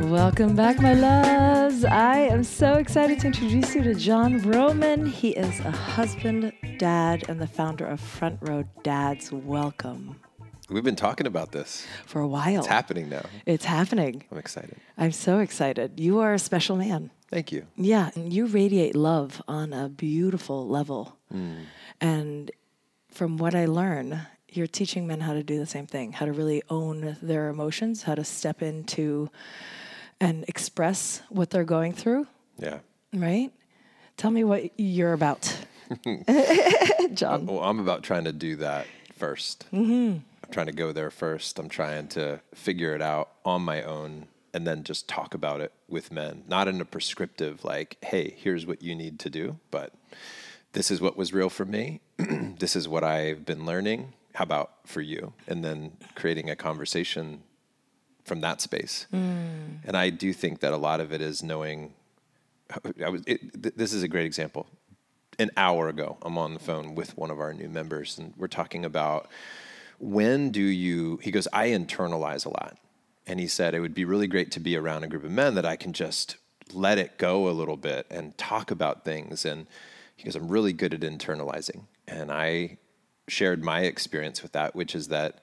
[0.00, 1.84] Welcome back, my loves.
[1.84, 5.08] I am so excited to introduce you to Jon Vroman.
[5.08, 9.32] He is a husband, dad, and the founder of Front Row Dads.
[9.32, 10.16] Welcome.
[10.68, 11.86] We've been talking about this.
[12.06, 12.60] For a while.
[12.60, 13.24] It's happening now.
[13.46, 14.24] It's happening.
[14.30, 14.76] I'm excited.
[14.96, 15.98] I'm so excited.
[15.98, 17.10] You are a special man.
[17.30, 17.66] Thank you.
[17.76, 21.16] Yeah, and you radiate love on a beautiful level.
[21.32, 21.64] Mm.
[22.00, 22.50] And
[23.08, 24.26] from what I learn,
[24.56, 28.02] you're teaching men how to do the same thing, how to really own their emotions,
[28.04, 29.30] how to step into
[30.20, 32.26] and express what they're going through,
[32.58, 32.78] Yeah.
[33.12, 33.50] right?
[34.16, 35.56] Tell me what you're about.
[37.14, 37.46] Jon.
[37.46, 38.86] Well, I'm about trying to do that
[39.18, 40.18] 1st Mm-hmm.
[40.44, 41.58] I'm trying to go there first.
[41.58, 45.72] I'm trying to figure it out on my own and then just talk about it
[45.88, 49.94] with men, not in a prescriptive, like, hey, here's what you need to do, but
[50.72, 52.00] this is what was real for me.
[52.18, 54.12] this is what I've been learning.
[54.34, 55.32] How about for you?
[55.46, 57.42] And then creating a conversation
[58.24, 59.06] from that space.
[59.12, 59.78] Mm.
[59.84, 61.94] And I do think that a lot of it is knowing.
[63.04, 63.22] I was.
[63.26, 64.66] It, th- this is a great example.
[65.38, 68.48] An hour ago, I'm on the phone with one of our new members, and we're
[68.48, 69.28] talking about
[69.98, 71.18] when do you.
[71.22, 72.78] He goes, I internalize a lot,
[73.26, 75.54] and he said it would be really great to be around a group of men
[75.54, 76.36] that I can just
[76.72, 79.44] let it go a little bit and talk about things.
[79.44, 79.66] And
[80.16, 82.78] he goes, I'm really good at internalizing, and I
[83.28, 85.40] shared my experience with that, which is that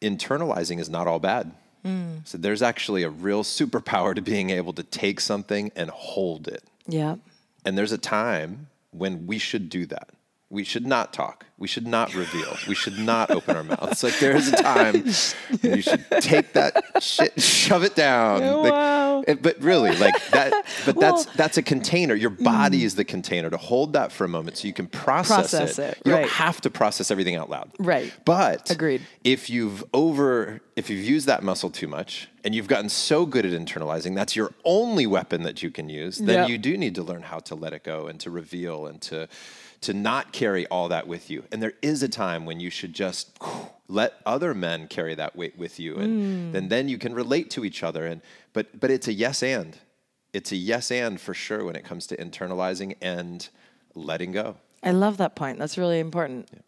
[0.00, 1.52] internalizing is not all bad.
[1.84, 2.26] Mm.
[2.26, 6.64] So there's actually a real superpower to being able to take something and hold it.
[6.86, 7.16] Yeah.
[7.64, 10.10] And there's a time when we should do that.
[10.48, 11.44] We should not talk.
[11.58, 12.56] We should not reveal.
[12.68, 14.04] We should not open our mouths.
[14.04, 15.04] Like there is a time
[15.62, 18.42] you should take that shit, shove it down.
[18.62, 19.24] Like, wow.
[19.26, 20.52] it- but really, like that.
[20.84, 22.14] But that's Well- that's a container.
[22.14, 22.84] Your body mm.
[22.84, 25.98] is the container to hold that for a moment, so you can process, Process it,
[26.04, 26.20] You right.
[26.20, 27.70] don't have to process everything out loud.
[27.80, 28.12] Right.
[28.24, 29.02] But Agreed.
[29.24, 33.44] if you've over if you've used that muscle too much and you've gotten so good
[33.46, 36.48] at internalizing that's your only weapon that you can use then Yep.
[36.50, 39.26] you do need to learn how to let it go and to reveal and to
[39.86, 41.44] to not carry all that with you.
[41.52, 43.38] And there is a time when you should just
[43.86, 46.52] let other men carry that weight with you and mm.
[46.52, 48.04] then then you can relate to each other.
[48.04, 48.20] And
[48.52, 49.78] but but it's a yes and.
[50.32, 53.48] It's a yes and for sure when it comes to internalizing and
[53.94, 54.56] letting go.
[54.82, 55.58] I love that point.
[55.60, 56.48] That's really important.
[56.52, 56.60] Yeah,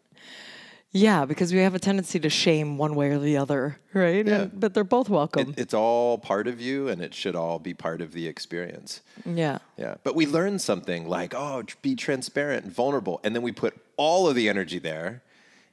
[0.91, 4.25] because we have a tendency to shame one way or the other, right?
[4.25, 4.41] Yeah.
[4.41, 5.53] And- but they're both welcome.
[5.57, 9.59] it's all part of you and it should all be part of the experience yeah.
[9.77, 9.95] Yeah.
[10.03, 13.19] But we learn something like, oh, be transparent and vulnerable.
[13.23, 15.21] And then we put all of the energy there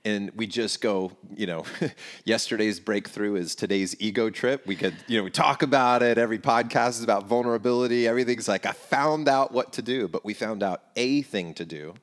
[0.05, 1.65] and we just go, you know,
[2.25, 4.67] yesterday's breakthrough is today's ego trip.
[4.67, 6.19] We could, you know, we talk about it.
[6.19, 8.07] Every podcast is about vulnerability.
[8.07, 11.65] Everything's like, I found out what to do, but we found out a thing to
[11.65, 11.95] do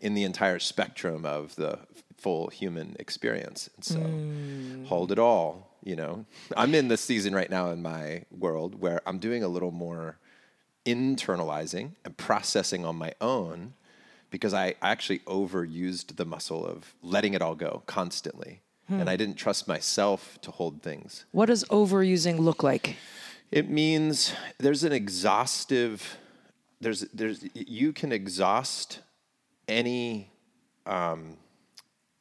[0.00, 1.78] in the entire spectrum of the
[2.16, 3.70] full human experience.
[3.76, 6.24] And so hold it all, you know.
[6.56, 10.18] I'm in this season right now in my world where I'm doing a little more
[10.84, 13.74] internalizing and processing on my own
[14.30, 18.62] because I actually overused the muscle of letting it all go constantly.
[18.88, 21.24] And I didn't trust myself to hold things.
[21.32, 22.94] What does overusing look like?
[23.50, 26.18] It means there's an exhaustive
[26.80, 29.00] there's there's you can exhaust
[29.66, 30.30] any
[30.84, 31.36] um,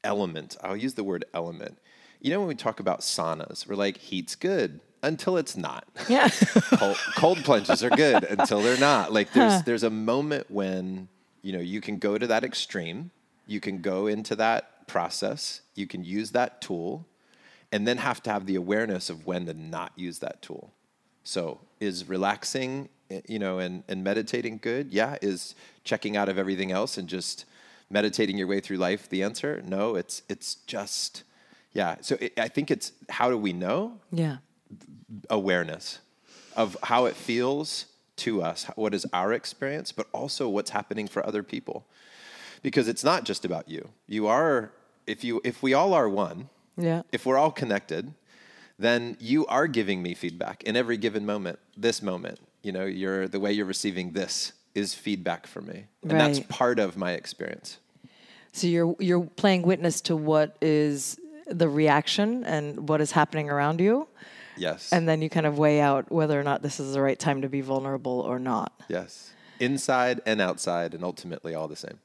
[0.06, 0.56] element.
[0.64, 1.78] I'll use the word element.
[2.22, 5.86] You know when we talk about saunas, we're like heat's good until it's not.
[6.08, 6.30] Yeah.
[6.78, 9.12] cold, cold plunges are good until they're not.
[9.12, 11.10] Like there's there's a moment when
[11.42, 13.12] you know you can go to that extreme,
[13.46, 17.06] you can go into that process, you can use that tool,
[17.72, 20.74] and then have to have the awareness of when to not use that tool.
[21.24, 24.92] So is relaxing, eh, you know, and, and meditating good?
[24.92, 25.18] Yeah.
[25.22, 27.46] Is checking out of everything else and just
[27.90, 29.62] meditating your way through life the answer?
[29.66, 31.24] No, it's it's just
[31.74, 31.96] yeah.
[32.02, 34.00] So it, I think it's how do we know?
[34.12, 34.38] yeah.
[35.30, 36.00] awareness
[36.56, 37.86] of how it feels
[38.18, 41.86] to us, what is our experience, but also what's happening for other people.
[42.64, 43.90] Because it's not just about you.
[44.08, 44.72] You are
[45.06, 47.04] if you if we all are one, Yeah.
[47.12, 48.14] if we're all connected,
[48.80, 51.60] then you are giving me feedback in every given moment.
[51.78, 55.86] This moment, you know, you're the way you're receiving this is feedback for me.
[56.04, 57.80] And that's part of my experience.
[58.52, 63.80] So you're you're playing witness to what is the reaction and what is happening around
[63.82, 64.08] you,
[64.58, 64.92] Yes.
[64.92, 67.42] and then you kind of weigh out whether or not this is the right time
[67.42, 68.72] to be vulnerable or not.
[68.90, 69.32] yes.
[69.60, 71.98] Inside and outside and ultimately all the same.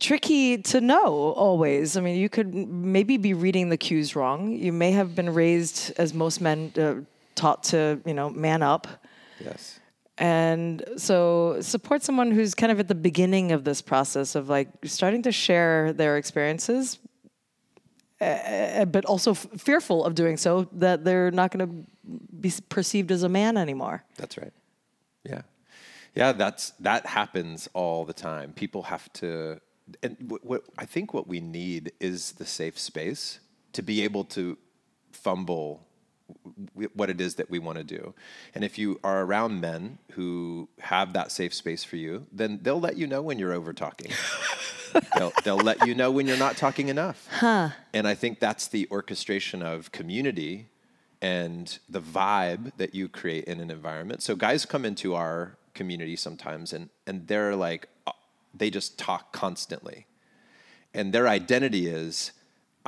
[0.00, 1.96] tricky to know always.
[1.96, 4.50] I mean, you could maybe be reading the cues wrong.
[4.52, 6.94] You may have been raised, as most men, uh,
[7.34, 8.88] taught to, you know, man up.
[9.44, 9.77] Yes.
[10.18, 14.68] And so support someone who's kind of at the beginning of this process of like
[14.84, 16.98] starting to share their experiences
[18.20, 23.12] uh, but also f- fearful of doing so that they're not going to be perceived
[23.12, 24.04] as a man anymore.
[24.16, 24.52] That's right.
[25.24, 25.42] Yeah.
[26.14, 28.52] Yeah, that's that happens all the time.
[28.52, 29.60] People have to
[30.02, 33.40] and what, what I think what we need is the safe space
[33.74, 34.58] to be able to
[35.12, 35.86] fumble
[36.94, 38.14] what it is that we want to do.
[38.54, 42.80] And if you are around men who have that safe space for you, then they'll
[42.80, 44.12] let you know when you're over talking.
[45.16, 47.26] they'll, they'll let you know when you're not talking enough.
[47.92, 50.66] And I think that's the orchestration of community
[51.20, 54.22] and the vibe that you create in an environment.
[54.22, 58.12] So guys come into our community sometimes and and they're like uh,
[58.54, 60.06] they just talk constantly.
[60.94, 62.32] And their identity is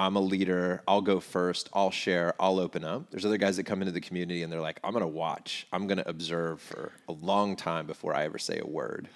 [0.00, 3.10] I'm a leader, I'll go first, I'll share, I'll open up.
[3.10, 5.86] There's other guys that come into the community and they're like, I'm gonna watch, I'm
[5.86, 9.08] gonna observe for a long time before I ever say a word.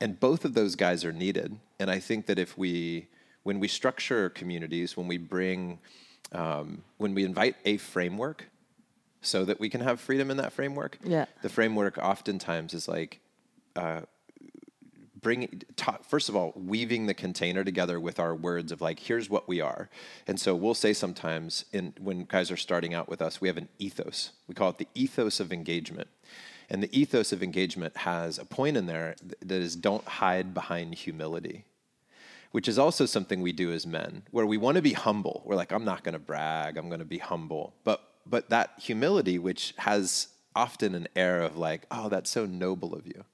[0.00, 1.56] And both of those guys are needed.
[1.80, 3.08] And I think that if we,
[3.42, 5.80] when we structure communities, when we bring,
[6.30, 8.44] um, when we invite a framework
[9.22, 11.24] so that we can have freedom in that framework, Yeah.
[11.42, 13.18] the framework oftentimes is like,
[15.22, 19.30] bring ta first of all weaving the container together with our words of like here's
[19.30, 19.88] what we are.
[20.26, 23.56] And so we'll say sometimes in when guys are starting out with us we have
[23.56, 24.32] an ethos.
[24.46, 26.08] We call it the ethos of engagement.
[26.68, 30.94] And the ethos of engagement has a point in there that is don't hide behind
[30.94, 31.64] humility
[32.52, 35.42] which is also something we do as men where we want to be humble.
[35.46, 36.76] We're like i'm not going to brag.
[36.76, 37.74] I'm going to be humble.
[37.84, 42.94] But but that humility which has often an air of like oh that's so noble
[42.94, 43.24] of you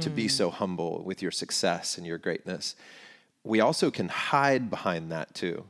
[0.00, 0.28] to be hmm.
[0.28, 2.76] so humble with your success and your greatness.
[3.42, 5.64] We also can hide behind that too.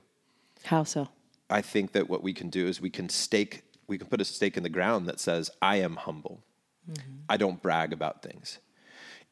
[0.65, 1.09] How so?
[1.51, 4.25] i think that what we can do is we can stake we can put a
[4.25, 6.43] stake in the ground that says i am humble.
[6.91, 7.13] Mm-hmm.
[7.29, 8.59] I don't brag about things.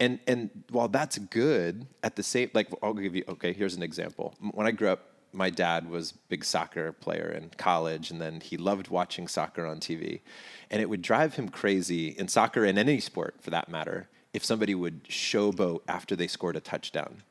[0.01, 3.83] And and while that's good at the same like i'll give you okay here's an
[3.83, 4.35] example.
[4.53, 8.57] When i grew up my dad was big soccer player in college and then he
[8.57, 10.21] loved watching soccer on tv
[10.71, 14.45] and it would drive him crazy in soccer and any sport for that matter if
[14.45, 17.23] somebody would showboat after they scored a touchdown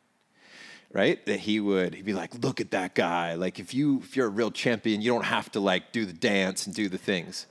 [0.94, 1.26] right?
[1.26, 3.36] That he would he'd be like, look at that guy.
[3.36, 6.14] Like if you if you're a real champion, you don't have to like do the
[6.14, 7.46] dance and do the things.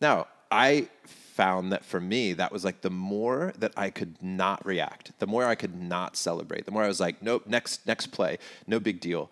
[0.00, 4.64] Now, I found that for me, that was like the more that I could not
[4.64, 8.08] react, the more I could not celebrate, the more I was like, nope, next next
[8.08, 9.30] play, no big deal.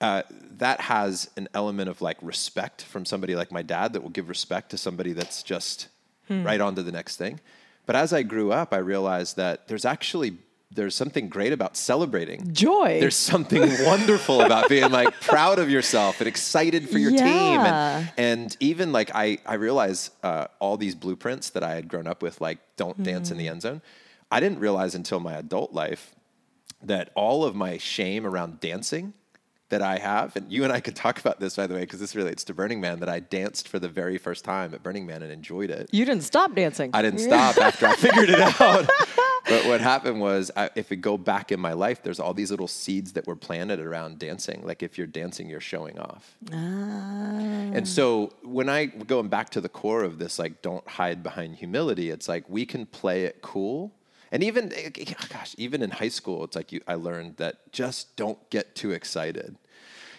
[0.00, 0.22] Uh,
[0.58, 4.28] that has an element of like respect from somebody like my dad that will give
[4.28, 5.88] respect to somebody that's just
[6.28, 7.40] right on to the next thing.
[7.86, 10.36] But as I grew up, I realized that there's actually
[10.70, 12.52] there's something great about celebrating.
[12.52, 12.98] Joy.
[13.00, 17.60] There's something wonderful about being like proud of yourself and excited for your team.
[17.60, 22.06] And, and even like I, I realize uh, all these blueprints that I had grown
[22.06, 23.80] up with, like don't dance in the end zone.
[24.30, 26.14] I didn't realize until my adult life
[26.82, 29.14] that all of my shame around dancing
[29.70, 32.00] that I have, and you and I could talk about this by the way, because
[32.00, 35.06] this relates to Burning Man, that I danced for the very first time at Burning
[35.06, 35.88] Man and enjoyed it.
[35.92, 36.90] you didn't stop dancing.
[36.94, 38.88] I didn't stop after I figured it out.
[39.46, 42.50] but what happened was, I, if we go back in my life, there's all these
[42.50, 44.62] little seeds that were planted around dancing.
[44.64, 46.36] Like if you're dancing, you're showing off.
[46.52, 46.54] Ah.
[46.54, 51.56] And so when I going back to the core of this, like don't hide behind
[51.56, 52.10] humility.
[52.10, 53.92] It's like we can play it cool.
[54.30, 54.72] And even,
[55.30, 58.90] gosh, even in high school, it's like you, I learned that just don't get too
[58.90, 59.56] excited.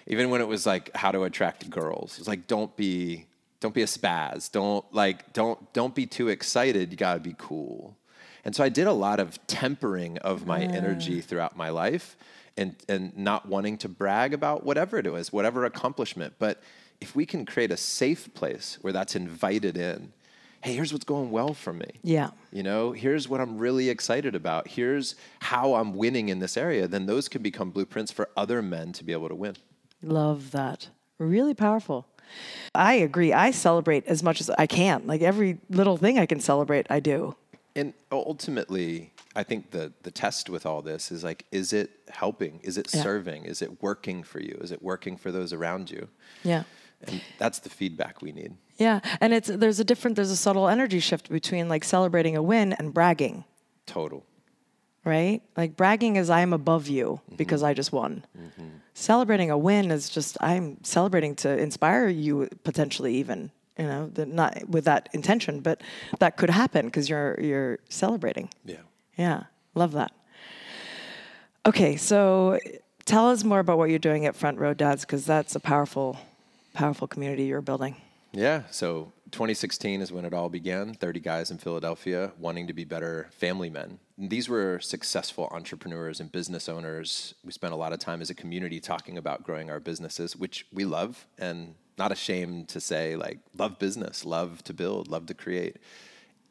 [0.08, 3.28] Even when it was like how to attract girls, it's like don't be,
[3.60, 4.52] don't be a spaz.
[4.52, 6.92] Don't like, don't, don't be too excited.
[6.92, 7.96] You gotta be cool.
[8.44, 10.74] And so I did a lot of tempering of my mm.
[10.74, 12.18] energy throughout my life
[12.58, 16.34] and, and not wanting to brag about whatever it was, whatever accomplishment.
[16.40, 16.62] But
[17.00, 20.14] if we can create a safe place where that's invited in,
[20.62, 21.88] hey, here's what's going well for me.
[22.04, 22.32] Yeah.
[22.52, 24.68] You know, here's what I'm really excited about.
[24.68, 26.88] Here's how I'm winning in this area.
[26.88, 29.56] Then those can become blueprints for other men to be able to win.
[30.02, 30.90] Love that.
[31.18, 32.08] Really powerful.
[32.76, 33.34] I agree.
[33.34, 35.08] I celebrate as much as I can.
[35.08, 37.36] Like every little thing I can celebrate, I do.
[37.76, 42.60] And ultimately, I think the the test with all this is like, is it helping?
[42.64, 43.04] Is it Yeah.
[43.04, 43.46] serving?
[43.46, 44.58] Is it working for you?
[44.62, 46.08] Is it working for those around you?
[46.44, 46.64] Yeah.
[47.04, 48.56] And that's the feedback we need.
[48.78, 49.00] Yeah.
[49.22, 52.74] And it's there's a different there's a subtle energy shift between like celebrating a win
[52.74, 53.46] and bragging,
[53.86, 54.26] Total.
[55.06, 55.42] right?
[55.58, 57.36] Like bragging is I'm above you mm-hmm.
[57.36, 58.26] because I just won.
[58.38, 58.68] Mm-hmm.
[58.94, 64.28] Celebrating a win is just I'm celebrating to inspire you potentially even, you know, that
[64.28, 65.82] not with that intention, but
[66.20, 68.50] that could happen because you're you're celebrating.
[68.66, 68.78] Yeah.
[69.18, 69.44] Yeah,
[69.76, 70.14] love that.
[71.66, 72.58] Okay, so
[73.04, 76.18] tell us more about what you're doing at Front Row Dads because that's a powerful,
[76.74, 77.96] powerful community you're building.
[78.32, 78.64] Yeah.
[78.70, 83.28] So 2016 is when it all began 30 guys in Philadelphia wanting to be better
[83.32, 84.00] family men.
[84.18, 87.34] And these were successful entrepreneurs and business owners.
[87.44, 90.66] We spent a lot of time as a community talking about growing our businesses, which
[90.72, 95.34] we love and not ashamed to say, like, love business, love to build, love to
[95.34, 95.78] create.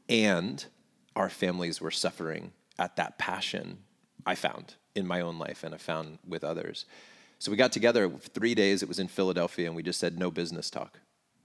[0.08, 0.64] And
[1.14, 3.78] our families were suffering at that passion
[4.26, 6.84] I found in my own life and I found with others.
[7.38, 8.82] So we got together three days.
[8.82, 10.98] It was in Philadelphia, and we just said no business talk.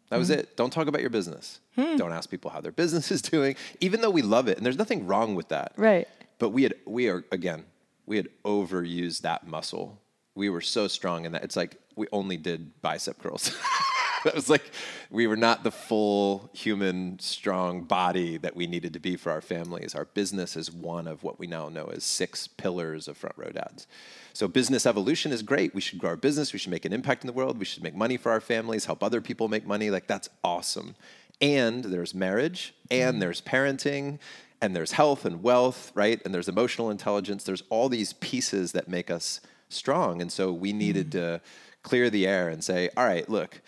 [0.10, 0.36] That was hmm.
[0.36, 0.58] it.
[0.58, 1.60] Don't talk about your business.
[1.76, 1.96] Hmm.
[1.98, 4.58] Don't ask people how their business is doing, even though we love it.
[4.58, 5.74] And there's nothing wrong with that.
[5.78, 6.08] Right.
[6.40, 7.66] But we had, we are, again,
[8.06, 10.00] we had overused that muscle.
[10.36, 11.44] We were so strong in that.
[11.44, 13.56] It's like we only did bicep curls.
[14.26, 14.72] that was like,
[15.10, 19.42] we were not the full human, strong body that we needed to be for our
[19.42, 19.96] families.
[19.96, 23.50] Our business is one of what we now know as six pillars of Front Row
[23.50, 23.86] Dads.
[24.32, 25.76] So business evolution is great.
[25.76, 26.54] We should grow our business.
[26.54, 27.60] We should make an impact in the world.
[27.60, 29.90] We should make money for our families, help other people make money.
[29.90, 30.96] Like that's awesome.
[31.42, 33.20] And there's marriage, and mm.
[33.20, 34.20] there's parenting,
[34.62, 36.22] and there's health and wealth, right?
[36.24, 37.44] And there's emotional intelligence.
[37.44, 40.22] There's all these pieces that make us strong.
[40.22, 41.12] And so we needed mm.
[41.12, 41.42] to
[41.82, 43.62] clear the air and say, all right, look,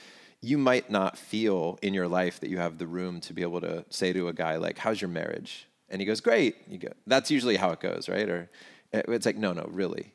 [0.45, 3.61] you might not feel in your life that you have the room to be able
[3.61, 6.93] to say to a guy like, "How's your marriage?" And he goes, "Great." You go,
[7.07, 8.49] "That's usually how it goes, right?" Or
[8.93, 10.13] eh, it's like, "No, no, really.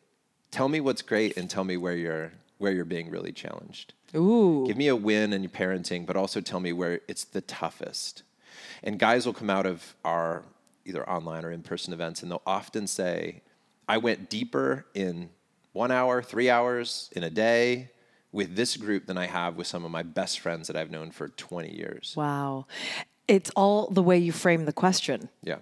[0.51, 3.95] Tell me what's great and tell me where you're where you're being really challenged.
[4.15, 4.65] Ooh.
[4.67, 8.23] Give me a win in your parenting, but also tell me where it's the toughest."
[8.83, 10.45] And guys will come out of our
[10.85, 13.43] either online or in-person events and they'll often say,
[13.89, 15.31] "I went deeper in
[15.73, 17.91] 1 hour, 3 hours in a day."
[18.33, 21.11] With this group than I have with some of my best friends that I've known
[21.11, 22.15] for 20 years.
[22.17, 22.67] Wow.
[23.27, 25.29] It's all the way you frame the question.
[25.43, 25.57] Yeah.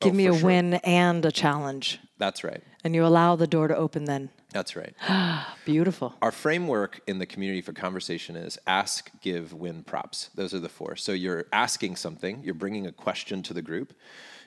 [0.00, 0.46] Give Oh, me a sure.
[0.46, 1.98] win and a challenge.
[2.18, 2.62] That's right.
[2.84, 4.30] And you allow the door to open then.
[4.52, 4.94] That's right.
[5.64, 6.14] Beautiful.
[6.22, 10.30] Our framework in the community for conversation is ask, give, win, props.
[10.34, 10.96] Those are the four.
[10.96, 13.92] So you're asking something, you're bringing a question to the group.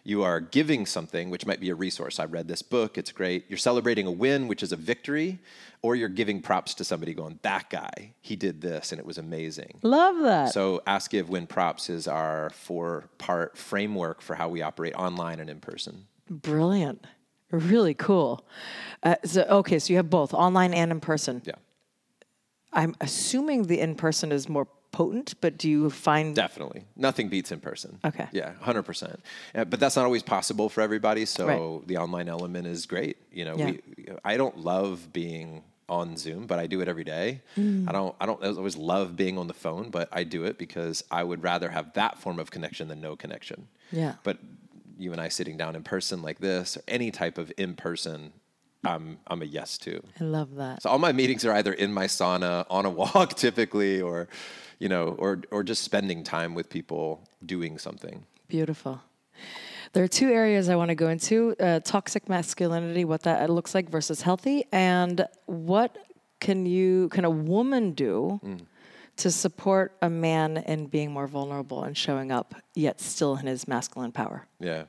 [0.03, 2.19] You are giving something, which might be a resource.
[2.19, 3.45] I read this book, it's great.
[3.49, 5.39] You're celebrating a win, which is a victory,
[5.83, 9.17] or you're giving props to somebody going, that guy, he did this and it was
[9.17, 9.79] amazing.
[9.83, 10.53] Love that.
[10.53, 15.39] So ask, give, win, props is our four part framework for how we operate online
[15.39, 16.07] and in person.
[16.29, 17.05] Brilliant.
[17.51, 18.45] Really cool.
[19.03, 21.41] Uh, so, okay, so you have both online and in person.
[21.45, 21.55] Yeah.
[22.73, 26.85] I'm assuming the in person is more potent, but do you find Definitely.
[26.95, 27.99] Nothing beats in person.
[28.03, 28.27] Okay.
[28.31, 29.19] Yeah, 100%.
[29.55, 31.25] Uh, but that's not always possible for everybody.
[31.25, 31.87] So Right.
[31.87, 33.17] the online element is great.
[33.31, 33.65] You know, Yeah.
[33.71, 33.79] we,
[34.25, 37.41] I don't love being on Zoom, but I do it every day.
[37.57, 37.87] Mm.
[37.89, 41.03] I don't I don't always love being on the phone, but I do it because
[41.11, 43.67] I would rather have that form of connection than no connection.
[43.91, 44.13] Yeah.
[44.23, 44.37] But
[44.97, 48.31] you and I sitting down in person like this or any type of in person,
[48.83, 50.01] I'm I'm a yes to.
[50.19, 50.83] I love that.
[50.83, 54.27] So all my meetings are either in my sauna, on a walk typically, or
[54.79, 58.25] you know, or or just spending time with people doing something.
[58.47, 59.01] Beautiful.
[59.93, 63.75] There are two areas I want to go into uh, toxic masculinity, what that looks
[63.75, 65.97] like versus healthy, and what
[66.39, 68.39] can you, can a woman do
[69.17, 73.67] to support a man in being more vulnerable and showing up, yet still in his
[73.67, 74.47] masculine power?
[74.61, 74.83] Yeah.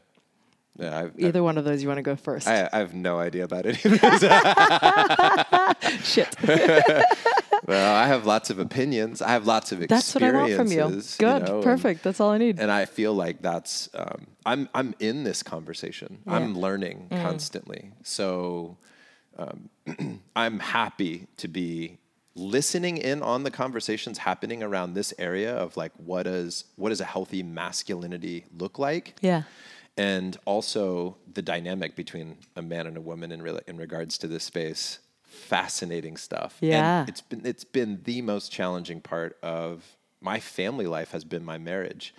[0.78, 2.48] Yeah, I've, Either one of those you want to go first.
[2.48, 3.76] I, I have no idea about it.
[6.02, 6.34] Shit.
[7.66, 9.20] well, I have lots of opinions.
[9.20, 10.12] I have lots of experiences.
[10.14, 11.02] That's what I want from you.
[11.18, 11.46] Good.
[11.48, 12.02] know, and- Perfect.
[12.02, 12.58] That's all I need.
[12.58, 16.18] and I feel like that's um, I'm I'm in this conversation.
[16.26, 17.22] I'm learning Mm.
[17.22, 17.90] constantly.
[18.02, 18.76] So
[19.38, 19.68] um,
[20.36, 21.98] I'm happy to be
[22.34, 27.00] listening in on the conversations happening around this area of like what does what does
[27.02, 29.14] a healthy masculinity look like?
[29.20, 29.42] yeah.
[29.96, 34.26] And also the dynamic between a man and a woman in re- in regards to
[34.26, 34.98] this space.
[35.24, 36.58] Fascinating stuff.
[36.60, 37.04] And Yeah.
[37.08, 41.58] it's been it's been the most challenging part of my family life has been my
[41.58, 42.14] marriage,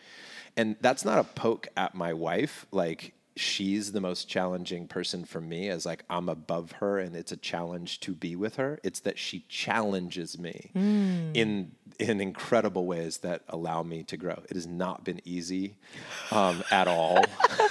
[0.57, 2.65] and that's not a poke at my wife.
[2.71, 7.31] Like she's the most challenging person for me as like I'm above her and it's
[7.31, 8.79] a challenge to be with her.
[8.83, 11.31] It's that she challenges me hmm.
[11.33, 14.41] in in incredible ways that allow me to grow.
[14.49, 15.75] It has not been easy
[16.31, 17.23] um, at all.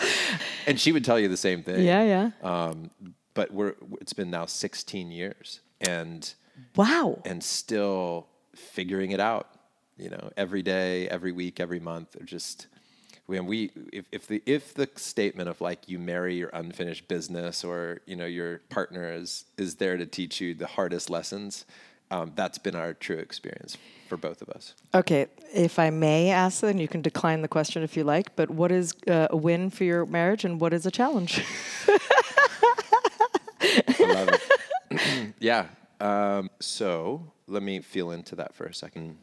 [0.67, 1.85] and she would tell you the same thing.
[1.85, 2.31] Yeah, yeah.
[2.43, 2.91] Um,
[3.35, 6.33] but we're it's been now 16 years and
[6.76, 7.21] wow.
[7.25, 9.49] and still figuring it out.
[9.97, 12.17] You know, every day, every week, every month.
[12.21, 12.67] Or just
[13.26, 17.62] when we if, if the if the statement of like you marry your unfinished business
[17.62, 21.64] or you know your partner is is there to teach you the hardest lessons,
[22.12, 23.78] um, that's been our true experience
[24.09, 24.75] for both of us.
[24.95, 28.37] Okay, if I may ask, then you can decline the question if you like.
[28.37, 31.40] But what is uh, a win for your marriage, and what is a challenge?
[33.62, 35.35] I love it.
[35.40, 35.66] yeah.
[36.00, 39.16] Um, so let me feel into that for a second.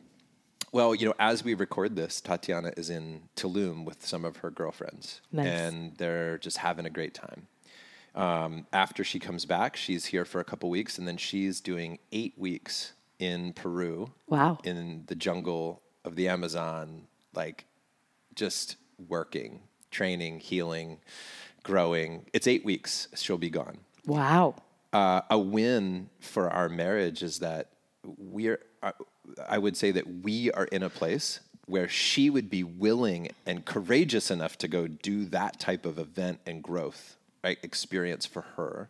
[0.72, 4.50] Well, you know, as we record this, Tatiana is in Tulum with some of her
[4.50, 5.48] girlfriends, Nice.
[5.48, 7.48] and they're just having a great time.
[8.20, 12.00] Um, after she comes back, she's here for a couple weeks, and then she's doing
[12.12, 14.12] eight weeks in Peru.
[14.28, 14.60] Wow.
[14.64, 17.66] In the jungle of the Amazon, like
[18.36, 18.76] just
[19.08, 19.62] working,
[19.92, 20.98] training, healing,
[21.64, 22.26] growing.
[22.34, 23.08] It's eight weeks.
[23.16, 24.56] She'll be gone Wow.
[24.92, 27.68] uh, a win for our marriage is that
[28.18, 28.94] we're uh,
[29.48, 33.66] i would say that we are in a place where she would be willing and
[33.66, 38.89] courageous enough to go do that type of event and growth experience for her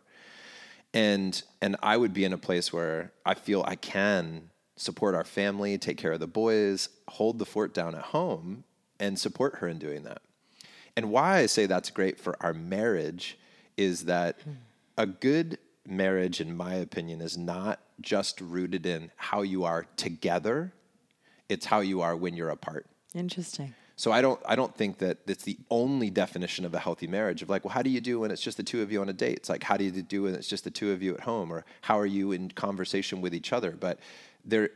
[0.92, 5.24] and and i would be in a place where i feel i can support our
[5.24, 8.64] family take care of the boys hold the fort down at home
[8.98, 10.22] and support her in doing that
[10.96, 13.38] and why I say that's great for our marriage
[13.76, 14.38] is that
[14.98, 20.72] a good marriage, in my opinion, is not just rooted in how you are together,
[21.48, 22.86] it's how you are when you're apart.
[23.14, 23.74] Interesting.
[24.00, 27.42] So I don't I don't think that it's the only definition of a healthy marriage
[27.42, 29.10] of like, well, how do you do when it's just the two of you on
[29.10, 29.36] a date?
[29.36, 31.52] It's like how do you do when it's just the two of you at home,
[31.52, 33.72] or how are you in conversation with each other?
[33.72, 33.98] But
[34.42, 34.70] there,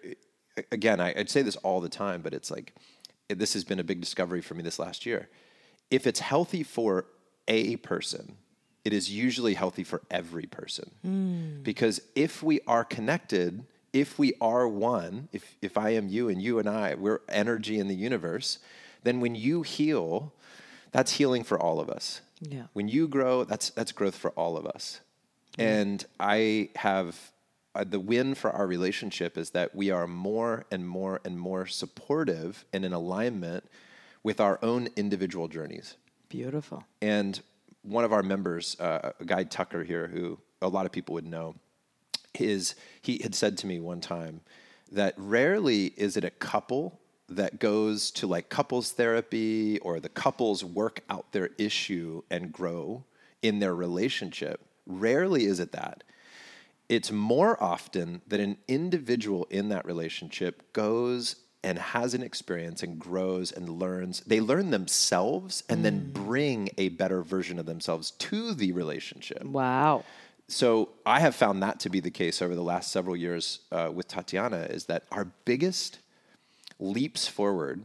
[0.70, 2.74] again, I, I'd say this all the time, but it's like
[3.30, 5.30] this has been a big discovery for me this last year.
[5.90, 7.06] If it's healthy for
[7.48, 8.36] a person,
[8.84, 10.90] it is usually healthy for every person.
[11.00, 11.62] Hmm.
[11.62, 13.64] Because if we are connected,
[13.94, 17.78] if we are one, if, if I am you and you and I, we're energy
[17.78, 18.58] in the universe,
[19.04, 20.32] then when you heal,
[20.90, 22.20] that's healing for all of us.
[22.40, 22.64] Yeah.
[22.72, 25.00] When you grow, that's, that's growth for all of us.
[25.56, 27.32] And I have
[27.74, 31.66] uh, the win for our relationship is that we are more and more and more
[31.66, 33.64] supportive and in alignment
[34.22, 35.96] with our own individual journeys.
[36.28, 36.84] Beautiful.
[37.00, 37.40] And
[37.82, 41.26] one of our members, uh, a guy Tucker here, who a lot of people would
[41.26, 41.54] know,
[42.38, 44.40] is he had said to me one time
[44.90, 46.98] that rarely is it a couple
[47.36, 53.04] that goes to like couples therapy or the couples work out their issue and grow
[53.42, 54.60] in their relationship.
[54.86, 56.02] Rarely is it that.
[56.88, 62.98] It's more often that an individual in that relationship goes and has an experience and
[62.98, 64.20] grows and learns.
[64.26, 70.04] They learn themselves and then bring a better version of themselves to the relationship Wow.
[70.46, 73.90] so I have found that to be the case over the last several years uh,
[73.94, 76.00] with Tatiana is that our biggest
[76.78, 77.84] leaps forward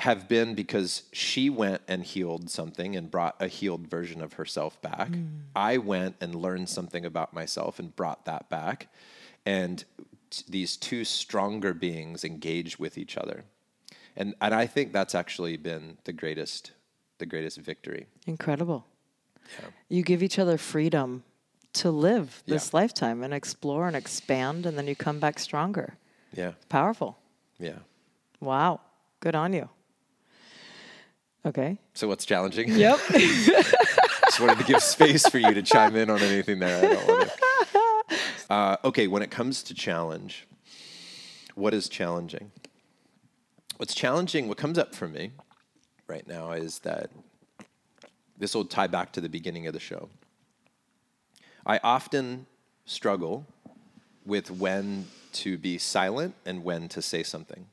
[0.00, 4.80] have been because she went and healed something and brought a healed version of herself
[4.80, 5.08] back.
[5.10, 5.40] Mm.
[5.56, 8.88] I went and learned something about myself and brought that back.
[9.44, 9.84] And
[10.30, 13.44] t- these two stronger beings engage with each other.
[14.16, 16.72] And, and I think that's actually been the greatest,
[17.18, 18.06] the greatest victory.
[18.26, 18.86] Incredible.
[19.88, 21.24] You give each other freedom
[21.72, 22.80] to live this Yeah.
[22.80, 25.94] lifetime and explore and expand, and then you come back stronger.
[26.34, 26.52] Yeah.
[26.68, 27.18] Powerful.
[27.58, 27.78] Yeah.
[28.40, 28.80] Wow.
[29.20, 29.68] Good on you.
[31.44, 31.78] Okay.
[31.94, 32.68] So what's challenging?
[32.70, 32.98] Yep.
[33.08, 36.78] Just wanted to give space for you to chime in on anything there.
[36.78, 37.30] I don't.
[38.50, 40.46] Uh, okay, when it comes to challenge,
[41.54, 42.50] what is challenging?
[43.76, 45.32] What's challenging, what comes up for me
[46.06, 47.10] right now is that
[48.38, 50.08] this will tie back to the beginning of the show.
[51.66, 52.46] I often
[52.86, 53.44] struggle
[54.24, 57.66] with when to be silent and when to say something.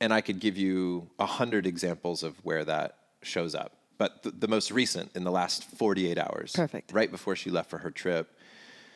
[0.00, 3.72] And I could give you a hundred examples of where that shows up.
[3.98, 6.92] But the, the most recent, in the last 48 hours, Perfect.
[6.92, 8.32] right before she left for her trip,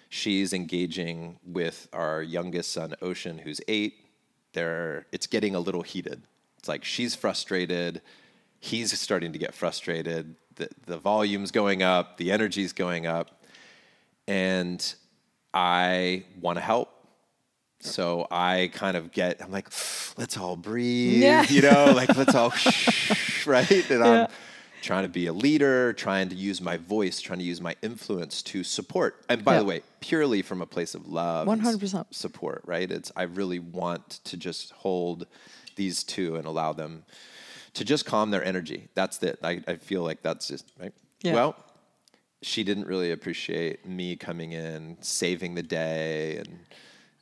[0.08, 3.94] she's engaging with our youngest son, Ocean, who's eight.
[4.52, 6.22] They're, it's getting a little heated.
[6.58, 8.00] It's like she's frustrated.
[8.60, 10.36] He's starting to get frustrated.
[10.54, 13.42] The, the volume's going up, the energy's going up.
[14.28, 14.94] And
[15.54, 16.88] I want to help.
[17.80, 19.68] So I kind of get, I'm like,
[20.16, 21.44] let's all breathe, Yeah.
[21.48, 22.52] you know, like let's all,
[23.44, 23.70] right?
[23.90, 24.22] And Yeah.
[24.22, 24.28] I'm
[24.82, 28.40] trying to be a leader, trying to use my voice, trying to use my influence
[28.44, 29.24] to support.
[29.28, 29.58] And by Yeah.
[29.60, 32.06] the way, purely from a place of love, 100%.
[32.14, 32.88] support, right?
[32.90, 35.26] It's I really want to just hold
[35.74, 37.04] these two and allow them
[37.74, 38.88] to just calm their energy.
[38.94, 39.38] That's it.
[39.42, 40.92] I, I feel like that's just right.
[41.22, 41.34] Yeah.
[41.34, 41.56] Well,
[42.42, 46.58] she didn't really appreciate me coming in, saving the day, and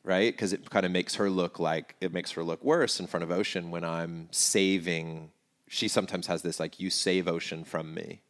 [0.02, 3.06] right because it kind of makes her look like it makes her look worse in
[3.06, 5.30] front of Ocean when I'm saving.
[5.68, 8.22] She sometimes has this like, "You save Ocean from me,"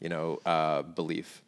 [0.00, 1.42] you know, uh, belief.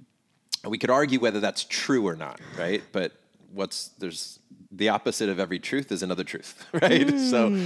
[0.62, 2.82] And we could argue whether that's true or not, right?
[2.92, 3.12] But
[3.52, 4.38] what's there's
[4.70, 7.18] the opposite of every truth is another truth, right?
[7.18, 7.58] So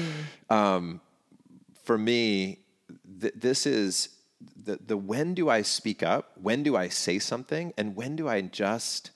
[0.49, 1.01] um,
[1.83, 2.61] for me,
[3.21, 4.11] th- this is
[4.63, 6.33] the, the when do I speak up?
[6.41, 7.73] When do I say something?
[7.77, 9.11] And when do I just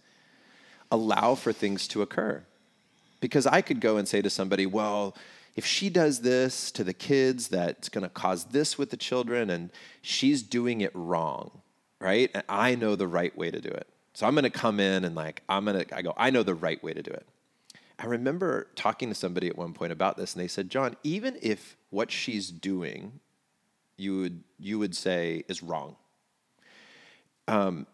[0.91, 2.45] allow for things to occur?
[3.21, 5.17] Because I could go and say to somebody, well,
[5.57, 9.51] if she does this to the kids, that's going to cause this with the children,
[9.51, 9.71] and
[10.03, 11.51] she's doing it wrong,
[12.01, 12.31] right?
[12.33, 13.89] And I know the right way to do it.
[14.15, 16.45] So I'm going to come in and like, I'm going to, I go, I know
[16.45, 17.27] the right way to do it.
[17.99, 21.37] I remember talking to somebody at one point about this, and they said, Jon, even
[21.43, 23.19] if what she's doing,
[23.99, 25.97] you would you would say is wrong.
[27.47, 27.87] Um,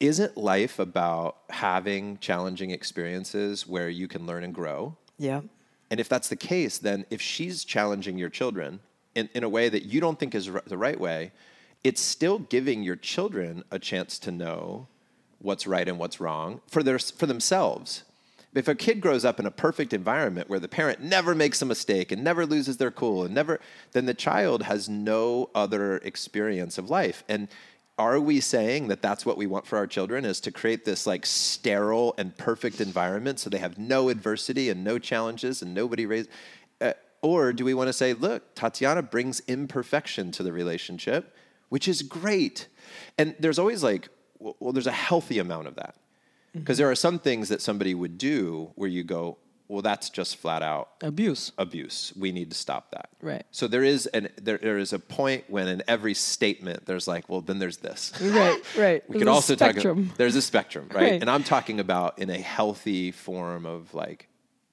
[0.00, 4.96] isn't life about having challenging experiences where you can learn and grow?
[5.18, 5.42] Yeah.
[5.90, 8.80] And if that's the case, then if she's challenging your children
[9.14, 11.32] in, in a way that you don't think is r- the right way,
[11.84, 14.88] it's still giving your children a chance to know
[15.38, 18.02] what's right and what's wrong for, their, for themselves.
[18.54, 21.66] If a kid grows up in a perfect environment where the parent never makes a
[21.66, 23.60] mistake and never loses their cool and never,
[23.92, 27.24] then the child has no other experience of life.
[27.28, 27.48] And
[27.98, 31.06] are we saying that that's what we want for our children is to create this
[31.06, 36.06] like sterile and perfect environment so they have no adversity and no challenges and nobody
[36.06, 36.28] raised
[36.80, 41.36] uh, or do we want to say look tatiana brings imperfection to the relationship
[41.68, 42.66] which is great
[43.16, 44.08] and there's always like
[44.40, 45.94] well, there's a healthy amount of that
[46.54, 50.36] because there are some things that somebody would do where you go well that's just
[50.36, 51.50] flat out Abuse.
[51.58, 52.12] abuse.
[52.16, 53.08] We need to stop that.
[53.22, 53.44] Right.
[53.50, 57.28] So there is an there, there is a point when in every statement there's like,
[57.30, 58.12] well, then there's this.
[58.20, 59.02] Right, right.
[59.08, 60.08] We There's could a also spectrum.
[60.08, 60.16] talk.
[60.18, 61.12] There's a spectrum, right?
[61.12, 61.20] Right.
[61.20, 64.28] And I'm talking about in a healthy form of like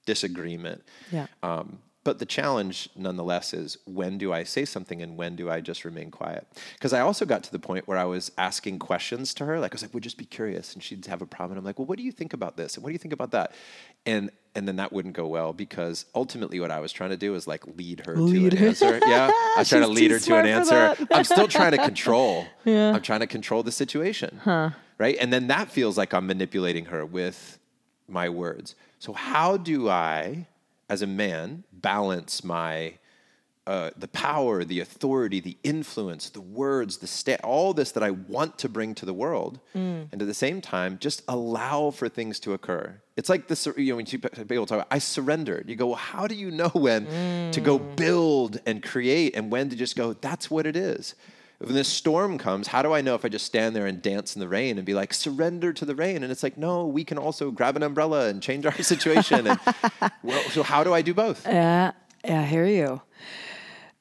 [0.06, 0.84] disagreement.
[1.12, 1.28] Yeah.
[1.42, 5.62] Um, but the challenge, nonetheless, is when do I say something and when do I
[5.62, 6.48] just remain quiet?
[6.74, 9.60] Because I also got to the point where I was asking questions to her.
[9.60, 11.52] Like I was like, "Would just be curious," and she'd have a problem.
[11.58, 12.76] And I'm like, "Well, what do you think about this?
[12.76, 13.52] And what do you think about that?"
[14.06, 17.36] And and then that wouldn't go well because ultimately what I was trying to do
[17.36, 18.68] is like lead her Lead to an her.
[18.70, 19.00] answer.
[19.06, 20.96] Yeah, I was trying to lead her to an answer.
[21.12, 22.46] I'm still trying to control.
[22.66, 22.94] Yeah.
[22.94, 24.40] I'm trying to control the situation.
[24.44, 24.72] Huh.
[24.98, 25.18] Right.
[25.20, 27.58] And then that feels like I'm manipulating her with
[28.08, 28.76] my words.
[29.00, 30.48] So how do I,
[30.92, 32.96] as a man, balance my
[33.68, 38.10] uh, the power, the authority, the influence, the words, the sta- all this that I
[38.10, 42.40] want to bring to the world, and at the same time, just allow for things
[42.42, 43.00] to occur.
[43.16, 45.70] It's like this, you know, when you, people talk about, I surrendered.
[45.70, 49.70] You go, well, how do you know when to go build and create, and when
[49.70, 51.16] to just go, that's what it is.
[51.64, 54.36] When this storm comes, how do I know if I just stand there and dance
[54.36, 56.24] in the rain and be like, surrender to the rain?
[56.24, 59.46] And it's like, no, we can also grab an umbrella and change our situation.
[59.48, 59.60] and
[60.24, 61.46] well, so how do I do both?
[61.46, 61.92] Yeah,
[62.26, 63.02] yeah, I hear you.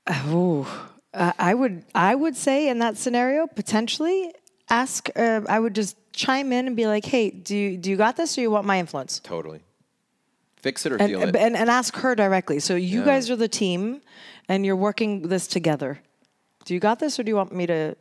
[0.09, 4.33] Oh, uh, I would, I would say in that scenario, potentially
[4.69, 5.09] ask.
[5.15, 8.17] Uh, I would just chime in and be like, "Hey, do you, do you got
[8.17, 9.61] this, or you want my influence?" Totally.
[10.57, 11.37] Fix it or And, feel it.
[11.37, 12.59] and and ask her directly.
[12.61, 13.05] So you Yeah.
[13.07, 14.01] guys are the team,
[14.49, 16.01] and you're working this together.
[16.71, 17.97] Do you got this, or do you want me to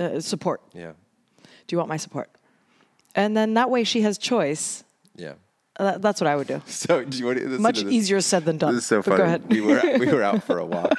[0.00, 0.60] uh, support?
[0.74, 0.90] yeah.
[1.38, 2.28] Do you want my support?
[3.14, 4.82] And then that way she has choice.
[5.14, 5.34] Yeah.
[5.76, 6.60] Uh, that's what I would do.
[6.66, 8.74] So do you want to Much to easier said than done.
[8.74, 9.18] This is so funny.
[9.18, 9.48] Go ahead.
[9.48, 10.98] We were we were out for a walk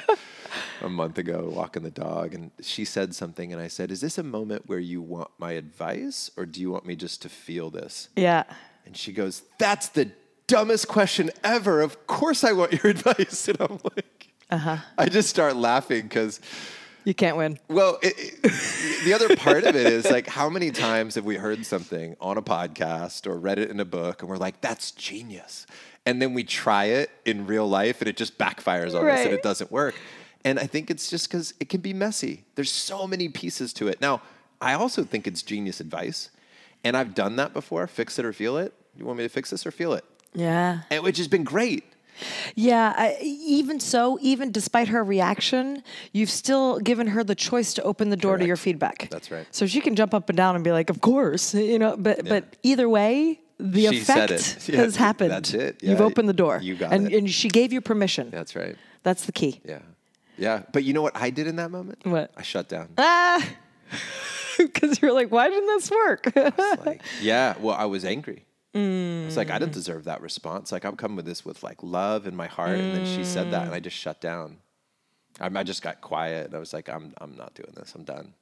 [0.80, 4.16] a month ago, walking the dog, and she said something, and I said, "Is this
[4.16, 7.68] a moment where you want my advice, or do you want me just to feel
[7.68, 8.44] this?" yeah.
[8.86, 10.10] And she goes, "That's the
[10.46, 11.82] dumbest question ever.
[11.82, 14.78] Of course, I want your advice." And I'm like, Uh-huh.
[14.96, 16.40] I just start laughing because.
[17.04, 17.58] You can't win.
[17.68, 18.52] Well, it, it-
[19.04, 22.38] the other part of it is like, how many times have we heard something on
[22.38, 25.66] a podcast or read it in a book, and we're like, "That's genius,"
[26.06, 29.34] and then we try it in real life, and it just backfires on us, and
[29.34, 29.94] it doesn't work.
[30.46, 32.44] And I think it's just because it can be messy.
[32.54, 34.00] There's so many pieces to it.
[34.00, 34.22] Now,
[34.60, 36.30] I also think it's genius advice,
[36.82, 37.86] and I've done that before.
[37.86, 38.72] Fix it or feel it.
[38.96, 40.04] You want me to fix this or feel it?
[40.34, 40.80] Yeah.
[40.90, 41.84] And which has been great.
[42.54, 47.82] Yeah, I, even so, even despite her reaction, you've still given her the choice to
[47.82, 49.08] open the door to your feedback.
[49.10, 49.46] That's right.
[49.50, 51.96] So she can jump up and down and be like, "Of course," you know.
[51.96, 54.68] But but either way, the She effect.
[54.68, 55.30] Yeah, has happened.
[55.30, 55.82] that's it.
[55.82, 56.58] You've opened the door.
[56.62, 57.18] you got and, it.
[57.18, 58.30] And she gave you permission.
[58.30, 58.76] That's right.
[59.02, 59.60] That's the key.
[59.64, 59.80] Yeah.
[60.38, 60.62] Yeah.
[60.72, 61.98] But you know what I did in that moment?
[62.04, 62.30] What?
[62.36, 62.88] I shut down.
[62.98, 63.46] Ah,
[64.58, 66.32] because you're like, why didn't this work?
[66.84, 68.44] like, yeah, well, I was angry.
[68.74, 69.60] It's like I Mm.
[69.60, 70.72] didn't deserve that response.
[70.72, 73.50] Like I'm coming with this with like love in my heart, and then she said
[73.50, 73.76] that, and Mm.
[73.76, 74.58] I just shut down.
[75.40, 77.94] I, I just got quiet, and I was like, I'm I'm not doing this.
[77.94, 78.34] I'm done.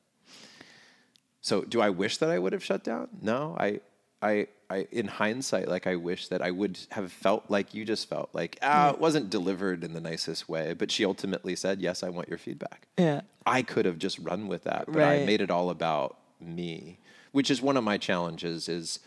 [1.40, 3.09] So, do I wish that I would have shut down?
[3.21, 3.81] No, I.
[4.25, 8.09] I, I, in hindsight, like I wish that I would have felt like you just
[8.09, 12.05] felt like ah, it wasn't delivered in the nicest way, but she ultimately said, "Yes,
[12.05, 13.23] I want your feedback." yeah.
[13.45, 16.99] I could have just run with that, but I made it all about me,
[17.33, 18.68] which is one of my challenges.
[18.68, 19.01] Is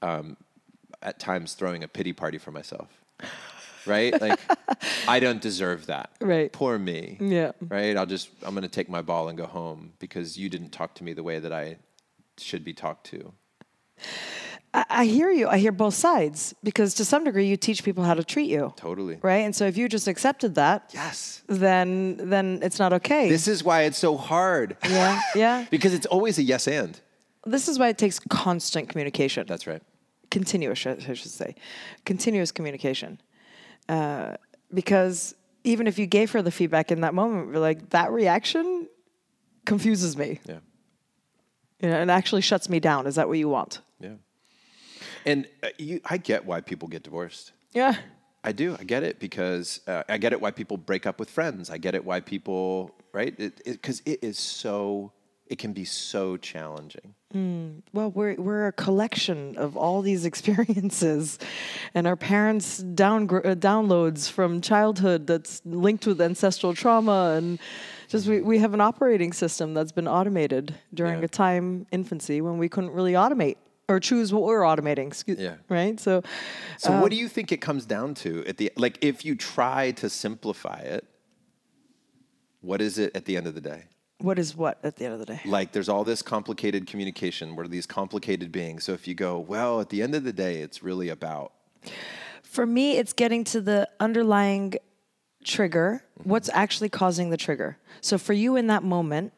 [0.00, 0.38] um,
[1.02, 2.88] at times throwing a pity party for myself,
[3.86, 4.18] right?
[4.20, 4.38] Like
[5.08, 6.10] I don't deserve that.
[6.20, 6.52] Right.
[6.52, 7.18] Poor me.
[7.20, 7.52] Yeah.
[7.68, 7.96] Right.
[7.96, 11.04] I'll just I'm gonna take my ball and go home because you didn't talk to
[11.04, 11.76] me the way that I
[12.38, 13.32] should be talked to.
[14.74, 15.48] I, I hear you.
[15.48, 18.72] I hear both sides because to some degree you teach people how to treat you.
[18.76, 19.18] Totally.
[19.20, 19.44] Right?
[19.44, 21.42] And so if you just accepted that, Yes.
[21.48, 23.28] then then it's not okay.
[23.28, 24.76] This is why it's so hard.
[24.88, 25.66] yeah, yeah.
[25.70, 26.98] because it's always a yes and.
[27.44, 29.44] This is why it takes constant communication.
[29.48, 29.82] That's right.
[30.32, 31.54] Continuous, I should say,
[32.06, 33.20] continuous communication.
[33.88, 34.36] Uh,
[34.72, 38.88] because even if you gave her the feedback in that moment, you're like, that reaction
[39.66, 40.40] confuses me.
[40.48, 40.60] Yeah.
[41.80, 43.06] You know, and actually shuts me down.
[43.06, 43.82] Is that what you want?
[44.00, 44.14] Yeah.
[45.26, 47.52] And uh, you, I get why people get divorced.
[47.72, 47.96] Yeah.
[48.42, 48.74] I do.
[48.80, 51.68] I get it because uh, I get it why people break up with friends.
[51.68, 53.36] I get it why people, right?
[53.64, 55.12] Because it, it is so,
[55.52, 57.14] it can be so challenging.
[57.92, 61.38] Well, we're we're a collection of all these experiences,
[61.94, 67.58] and our parents' down uh, downloads from childhood that's linked with ancestral trauma, and
[68.08, 71.24] just we, we have an operating system that's been automated during Yeah.
[71.26, 73.56] a time infancy when we couldn't really automate
[73.88, 75.06] or choose what we're automating.
[75.08, 75.56] Excuse, Yeah.
[75.68, 75.98] Right.
[76.00, 76.22] So,
[76.78, 78.98] So, what do you think it comes down to at the like?
[79.02, 81.04] If you try to simplify it,
[82.60, 83.84] what is it at the end of the day?
[84.22, 85.40] What is what at the end of the day?
[85.44, 87.56] Like, there's all this complicated communication.
[87.56, 88.84] We're these complicated beings.
[88.84, 91.52] So, if you go, well, at the end of the day, it's really about
[92.42, 94.74] For me, it's getting to the underlying
[95.44, 96.30] trigger, mm-hmm.
[96.30, 97.78] what's actually causing the trigger.
[98.00, 99.32] So for you in that moment,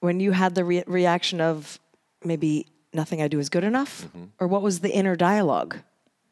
[0.00, 1.78] when you had the re- reaction of
[2.24, 4.24] maybe nothing I do is good enough, mm-hmm.
[4.38, 5.78] or what was the inner dialogue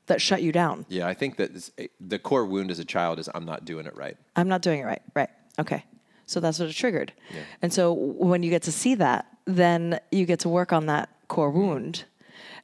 [0.07, 0.85] that shut you down?
[0.89, 1.07] yeah.
[1.07, 3.97] I think that is- the core wound as a child is I'm not doing it
[3.97, 4.17] right.
[4.37, 5.03] I'm not doing it right.
[5.15, 5.31] Right.
[5.59, 5.85] Okay.
[6.27, 7.13] So that's what it triggered.
[7.63, 11.09] And so when you get to see that, then you get to work on that
[11.29, 12.05] core wound.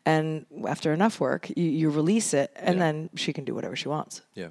[0.06, 2.80] And after enough work, you, you release it, and Yeah.
[2.84, 4.22] then she can do whatever she wants.
[4.34, 4.48] Yeah.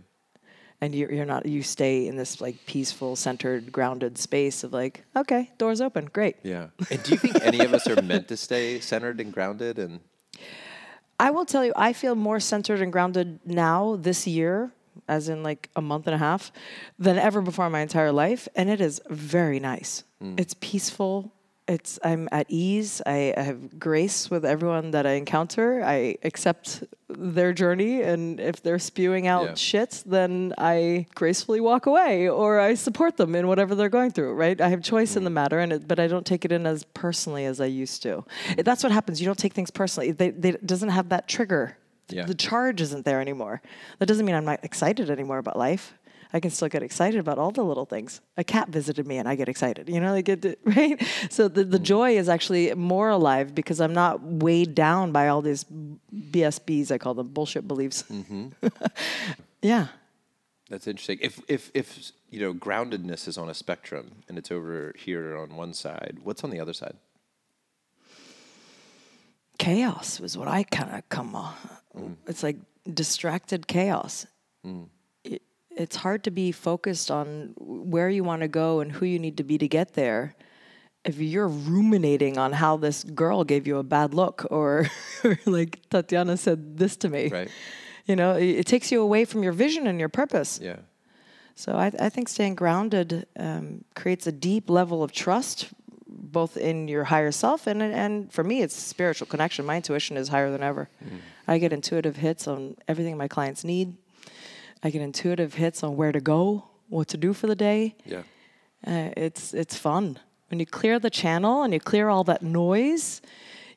[0.82, 5.04] and you're, you're not you stay in this like peaceful centered grounded space of like
[5.14, 6.68] okay doors open great Yeah.
[6.92, 9.78] And do you think any of us are meant to stay centered and grounded?
[9.78, 10.00] And
[11.20, 14.72] i will tell you i feel more centered and grounded now this year
[15.08, 16.52] as in like a month and a half
[16.98, 20.04] than ever before in my entire life and it is very nice.
[20.24, 20.40] Mm.
[20.40, 21.34] It's peaceful.
[21.68, 23.02] It's i'm at ease.
[23.06, 25.84] I, I have grace with everyone that i encounter.
[25.84, 29.54] I accept their journey and if they're spewing out Yeah.
[29.56, 34.34] shit then i gracefully walk away or i support them in whatever they're going through
[34.34, 34.60] right?
[34.62, 35.42] I have choice in the mm.
[35.42, 38.24] matter and it, but i don't take it in as personally as i used to.
[38.50, 38.64] Mm.
[38.64, 39.20] That's what happens.
[39.22, 40.12] You don't take things personally.
[40.12, 41.78] They, they, it doesn't have that trigger
[42.10, 42.26] Yeah.
[42.26, 43.62] the charge isn't there anymore
[44.00, 45.94] that doesn't mean i'm not excited anymore about life
[46.32, 48.22] I can still get excited about all the little things.
[48.38, 49.90] A cat visited me and I get excited.
[49.90, 51.02] You know, like it, right?
[51.30, 51.84] So the, the mm.
[51.84, 55.66] joy is actually more alive because I'm not weighed down by all these
[56.14, 58.04] BSBs, I call them bullshit beliefs.
[58.04, 58.50] Mm-hmm.
[59.64, 59.88] yeah.
[60.70, 61.18] that's interesting.
[61.22, 65.56] If if if you know groundedness is on a spectrum and it's over here on
[65.56, 66.96] one side, what's on the other side?
[69.58, 71.36] Chaos was what I kind of come
[72.04, 72.18] on.
[72.28, 72.58] It's like
[72.92, 74.26] distracted chaos.
[75.24, 79.20] It, it's hard to be focused on where you want to go and who you
[79.20, 80.36] need to be to get there
[81.06, 84.88] if you're ruminating on how this girl gave you a bad look or,
[85.24, 87.30] or like Tatiana said this to me.
[87.30, 87.50] Right.
[88.06, 90.60] You know, it, it takes you away from your vision and your purpose.
[90.62, 90.78] Yeah.
[91.56, 95.70] So I, I think staying grounded um, creates a deep level of trust,
[96.20, 99.66] both in your higher self and and for me, it's spiritual connection.
[99.66, 100.90] My intuition is higher than ever.
[101.48, 103.98] I get intuitive hits on everything my clients need.
[104.84, 107.96] I get intuitive hits on where to go, what to do for the day.
[108.06, 108.24] Yeah.
[108.86, 113.22] Uh, it's it's fun when you clear the channel and you clear all that noise.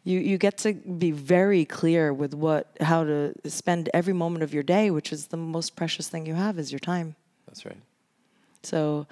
[0.05, 4.53] You you get to be very clear with what how to spend every moment of
[4.53, 7.17] your day, which is the most precious thing you have is your time.
[7.47, 7.81] That's right.
[8.63, 9.07] So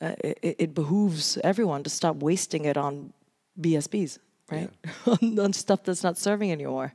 [0.00, 3.12] uh, it, it behooves everyone to stop wasting it on
[3.60, 4.18] BSBs,
[4.50, 4.70] right?
[5.06, 6.94] on, on stuff that's not serving anymore.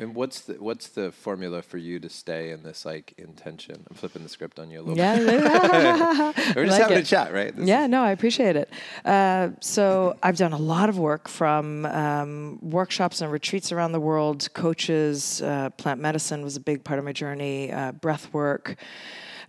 [0.00, 3.84] And what's the what's the formula for you to stay in this like intention?
[3.90, 5.26] I'm flipping the script on you a little Yeah, bit.
[6.56, 7.00] We're just like having it.
[7.00, 7.54] a chat, right?
[7.54, 8.70] This yeah, no, I appreciate it.
[9.04, 13.98] Uh, so I've done a lot of work from um, workshops and retreats around the
[13.98, 18.76] world, coaches, uh, plant medicine was a big part of my journey, uh, breath work.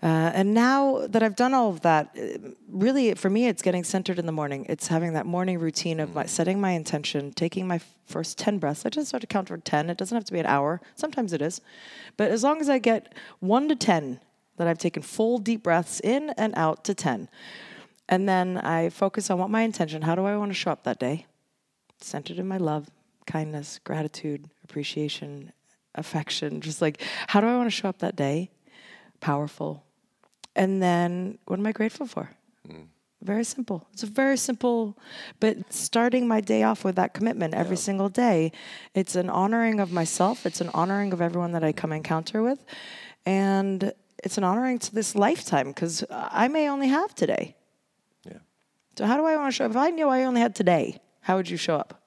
[0.01, 3.83] Uh, and now that I've done all of that, uh, really for me, it's getting
[3.83, 4.65] centered in the morning.
[4.69, 8.85] It's having that morning routine of my, setting my intention, taking my first 10 breaths.
[8.85, 9.89] I just start to count for 10.
[9.89, 10.79] It doesn't have to be an hour.
[10.95, 11.59] Sometimes it is.
[12.15, 14.21] But as long as I get one to 10
[14.55, 17.29] that I've taken full deep breaths in and out to 10.
[18.07, 20.83] And then I focus on what my intention, how do I want to show up
[20.83, 21.25] that day?
[21.99, 22.89] Centered in my love,
[23.25, 25.53] kindness, gratitude, appreciation,
[25.95, 26.61] affection.
[26.61, 28.49] Just like, how do I want to show up that day?
[29.19, 29.83] Powerful.
[30.55, 32.29] And then what am I grateful for?
[32.67, 32.87] Mm.
[33.21, 33.87] Very simple.
[33.91, 34.97] It's a very simple,
[35.41, 38.53] but starting my day off with that commitment every single day,
[38.93, 40.45] it's an honoring of myself.
[40.45, 41.97] It's an honoring of everyone that I come mm.
[41.97, 42.63] encounter with,
[43.25, 43.91] and
[44.23, 47.55] it's an honoring to this lifetime because I may only have today.
[48.25, 48.37] Yeah.
[48.97, 49.71] So how do I want to show up?
[49.71, 52.01] If I knew I only had today, how would you show up?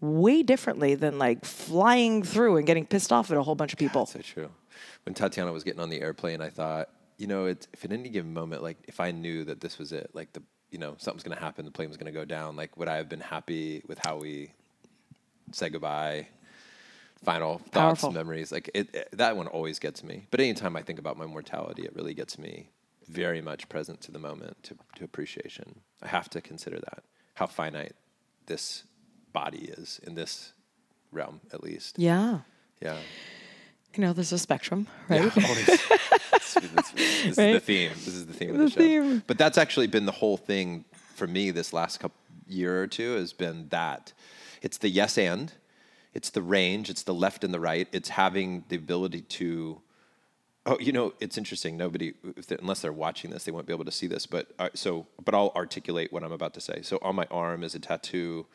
[0.00, 3.78] Way differently than like flying through and getting pissed off at a whole bunch of
[3.78, 4.06] people.
[4.06, 4.50] So true.
[5.04, 6.88] When Tatiana was getting on the airplane, I thought,
[7.20, 9.92] you know, it's, if at any given moment, like if I knew that this was
[9.92, 12.24] it, like the, you know, something's going to happen, the plane was going to go
[12.24, 14.52] down, like would I have been happy with how we
[15.52, 16.28] said goodbye?
[17.22, 18.12] Final thoughts, Powerful.
[18.12, 20.26] memories, like it, it- that one always gets me.
[20.30, 22.70] But anytime I think about my mortality, it really gets me
[23.08, 25.80] very much present to the moment, to, to appreciation.
[26.02, 27.02] I have to consider that
[27.34, 27.92] how finite
[28.46, 28.84] this
[29.34, 30.54] body is in this
[31.12, 31.98] realm, at least.
[31.98, 32.38] Yeah.
[32.80, 32.96] Yeah.
[33.94, 35.30] You know, there's a spectrum, right?
[35.36, 35.54] Yeah.
[35.54, 35.84] This-
[36.54, 37.90] this- this is the theme.
[37.94, 38.76] This is the theme of The the show.
[38.80, 39.22] theme.
[39.26, 42.16] But that's actually been the whole thing for me this last couple
[42.48, 44.12] year or two has been that
[44.62, 45.52] it's the yes and,
[46.12, 49.80] it's the range, it's the left and the right, it's having the ability to.
[50.66, 51.76] Oh, you know, it's interesting.
[51.76, 54.26] Nobody, if they, unless they're watching this, they won't be able to see this.
[54.26, 56.82] But uh, so, but I'll articulate what I'm about to say.
[56.82, 58.46] So, on my arm is a tattoo,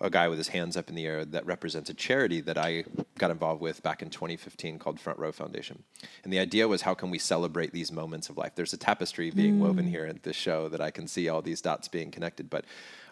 [0.00, 2.84] a guy with his hands up in the air that represents a charity that I
[3.18, 5.82] got involved with back in 2015 called Front Row Foundation.
[6.24, 8.52] And the idea was, how can we celebrate these moments of life?
[8.54, 11.60] There's a tapestry being woven here at this show that I can see all these
[11.60, 12.48] dots being connected.
[12.48, 12.64] But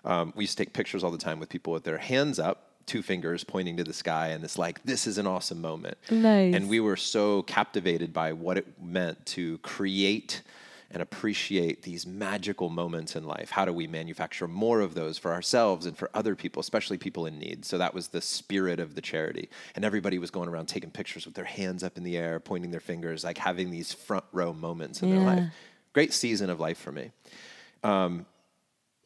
[0.05, 2.64] um, we used to take pictures all the time with people with their hands up.
[2.87, 5.98] Two fingers pointing to the sky, and it's like this is an awesome moment.
[6.11, 6.55] Nice.
[6.55, 10.40] And we were so captivated by what it meant to create
[10.90, 13.51] and appreciate these magical moments in life.
[13.51, 17.27] How do we manufacture more of those for ourselves and for other people, especially people
[17.27, 17.64] in need?
[17.66, 19.51] So that was the spirit of the charity.
[19.74, 22.70] And everybody was going around taking pictures with their hands up in the air, pointing
[22.70, 25.53] their fingers, like having these front row moments in their life.
[25.92, 27.11] Great season of life for me.
[27.85, 28.24] Um,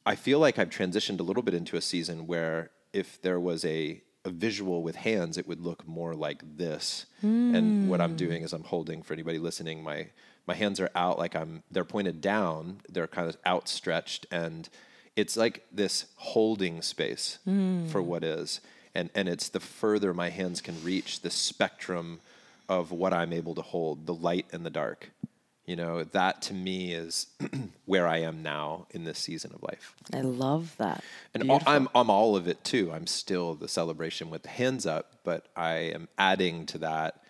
[0.07, 3.64] I feel like I've transitioned a little bit into a season where if there was
[3.64, 7.07] a, a visual with hands, it would look more like this.
[7.55, 10.09] And what I'm doing is I'm holding for anybody listening, my
[10.46, 14.68] my hands are out like I'm they're pointed down, they're kind of outstretched, and
[15.16, 18.07] it's like this holding space for hmm.
[18.07, 18.61] what is.
[18.94, 22.20] And and it's the further my hands can reach the spectrum
[22.68, 25.11] of what I'm able to hold, the light and the dark.
[25.64, 27.28] You know, that to me is
[27.85, 29.94] where I am now in this season of life.
[30.12, 31.05] I love that.
[31.35, 32.90] And all, I'm, I'm all of it too.
[32.92, 37.22] I'm still the celebration with the hands up, but I am adding to that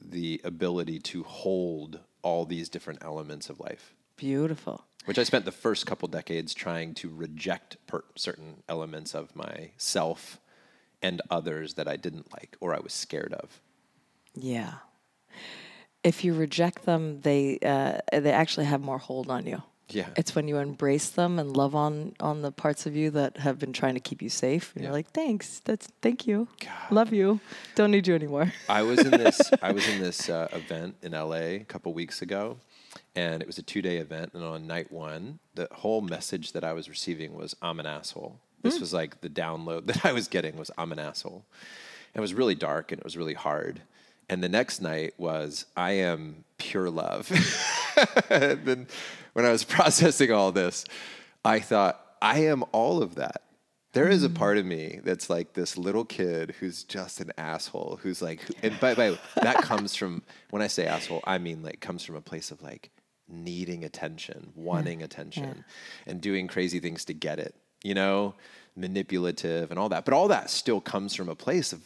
[0.00, 4.84] the ability to hold all these different elements of life, Beautiful.
[5.04, 10.40] which I spent the first couple decades trying to reject per- certain elements of myself
[11.00, 13.60] and others that I didn't like or I was scared of.
[14.34, 14.72] Yeah.
[16.02, 19.62] If you reject them, they uh, they actually have more hold on you.
[19.88, 20.08] Yeah.
[20.16, 23.58] It's when you embrace them and love on on the parts of you that have
[23.58, 24.72] been trying to keep you safe.
[24.74, 24.88] And Yeah.
[24.88, 25.60] you're like, thanks.
[25.64, 26.48] That's thank you.
[26.60, 26.90] God.
[26.90, 27.38] Love you.
[27.76, 28.52] Don't need you anymore.
[28.68, 32.20] I was in this I was in this uh, event in LA a couple weeks
[32.20, 32.58] ago,
[33.14, 34.32] and it was a two day event.
[34.34, 38.38] And on night one, the whole message that I was receiving was "I'm an asshole."
[38.62, 41.44] This was like the download that I was getting was "I'm an asshole."
[42.12, 43.82] And it was really dark and it was really hard.
[44.28, 47.30] And the next night was "I am pure love."
[48.30, 48.86] and then
[49.36, 50.86] when I was processing all this,
[51.44, 53.42] I thought I am all of that.
[53.92, 54.34] There is a mm.
[54.34, 58.80] part of me that's like this little kid who's just an asshole, who's like, and
[58.80, 62.22] by, by that comes from when I say asshole, I mean like comes from a
[62.22, 62.88] place of like
[63.28, 65.66] needing attention, wanting attention,
[66.06, 68.36] and doing crazy things to get it, you know,
[68.74, 70.06] manipulative and all that.
[70.06, 71.82] But all that still comes from a place of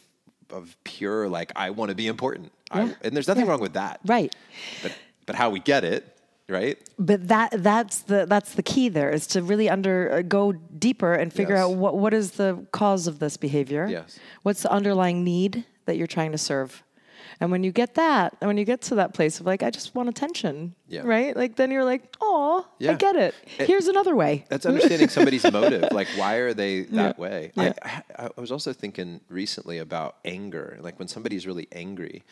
[0.49, 3.51] of pure like I want to be important, I, and there's nothing Yeah.
[3.51, 3.99] wrong with that.
[4.05, 4.33] Right.
[4.81, 6.17] But but how we get it,
[6.51, 6.77] right?
[6.99, 11.13] But that that's the that's the key there is to really under uh, go deeper
[11.13, 11.63] and figure Yes.
[11.65, 13.87] out what what is the cause of this behavior.
[13.89, 14.19] Yes.
[14.43, 16.83] What's the underlying need that you're trying to serve?
[17.39, 19.71] And when you get that, and when you get to that place of like, I
[19.71, 21.01] just want attention, Yeah.
[21.05, 21.35] right?
[21.35, 22.91] Like then you're like, oh, yeah.
[22.91, 23.33] I get it.
[23.57, 24.45] It- Here's another way.
[24.49, 25.91] That's understanding somebody's motive.
[25.91, 27.51] Like, why are they that way?
[27.55, 27.73] Yeah.
[28.15, 30.77] I, I was also thinking recently about anger.
[30.81, 32.23] Like, when somebody's really angry,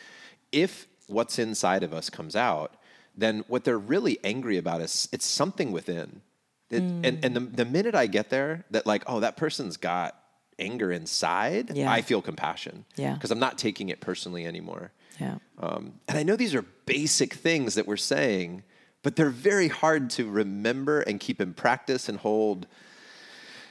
[0.52, 2.74] if what's inside of us comes out,
[3.20, 6.22] then what they're really angry about is it's something within.
[6.70, 10.16] It, And, and the, the minute I get there, that like, oh, that person's got
[10.58, 11.90] anger inside, Yeah.
[11.90, 12.84] I feel compassion.
[12.96, 13.14] Yeah.
[13.14, 14.92] Because I'm not taking it personally anymore.
[15.20, 15.36] Yeah.
[15.58, 18.62] Um, and I know these are basic things that we're saying,
[19.02, 22.66] but they're very hard to remember and keep in practice and hold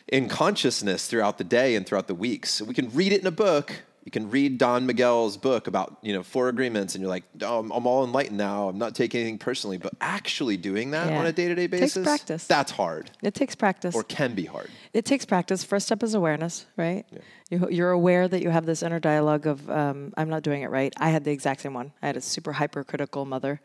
[0.08, 2.50] in consciousness throughout the day and throughout the weeks.
[2.52, 3.84] So we can read it in a book.
[4.10, 7.60] You can read Don Miguel's book about you know four agreements, and you're like, oh,
[7.60, 8.68] I'm, I'm all enlightened now.
[8.68, 11.20] I'm not taking anything personally, but actually doing that Yeah.
[11.20, 12.48] on a day to day Takes basis, practice.
[12.48, 13.94] that's hard It takes practice.
[13.94, 14.72] or can be hard.
[14.94, 15.64] It takes practice.
[15.64, 17.06] First step is awareness, right?
[17.52, 20.72] You, you're aware that you have this inner dialogue of, um, I'm not doing it
[20.72, 20.92] right.
[20.98, 21.92] I had the exact same one.
[22.02, 23.62] I had a super hypercritical mother,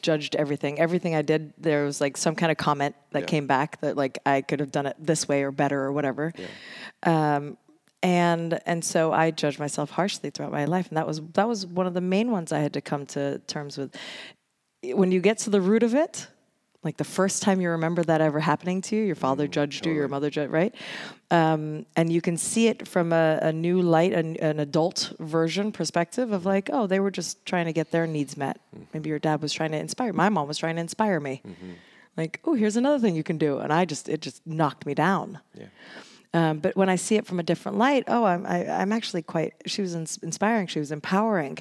[0.00, 0.78] judged everything.
[0.78, 3.26] Everything I did, there was like some kind of comment that Yeah.
[3.26, 6.32] came back that like I could have done it this way or better or whatever.
[7.02, 7.58] Um,
[8.04, 11.66] and and so I judged myself harshly throughout my life, and that was that was
[11.66, 13.96] one of the main ones I had to come to terms with.
[14.82, 16.26] When you get to the root of it,
[16.82, 19.86] like the first time you remember that ever happening to you, your father mm, judged
[19.86, 20.74] you, your mother judged, right?
[21.30, 25.72] Um, and you can see it from a, a new light, an, an adult version
[25.72, 28.60] perspective of like, oh, they were just trying to get their needs met.
[28.76, 28.86] Mm.
[28.92, 30.12] Maybe your dad was trying to inspire.
[30.12, 31.40] My mom was trying to inspire me.
[31.46, 31.70] Mm-hmm.
[32.18, 34.92] Like, oh, here's another thing you can do, and I just it just knocked me
[34.92, 35.40] down.
[35.54, 35.66] Yeah.
[36.34, 39.22] Um, but when I see it from a different light, oh, I'm I, I'm actually
[39.22, 39.54] quite.
[39.66, 40.66] She was ins- inspiring.
[40.66, 41.58] She was empowering,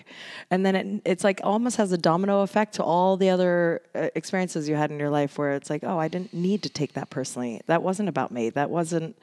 [0.49, 4.09] and then it, it's like almost has a domino effect to all the other uh,
[4.15, 6.93] experiences you had in your life, where it's like, oh, I didn't need to take
[6.93, 7.61] that personally.
[7.67, 8.49] That wasn't about me.
[8.49, 9.15] That wasn't.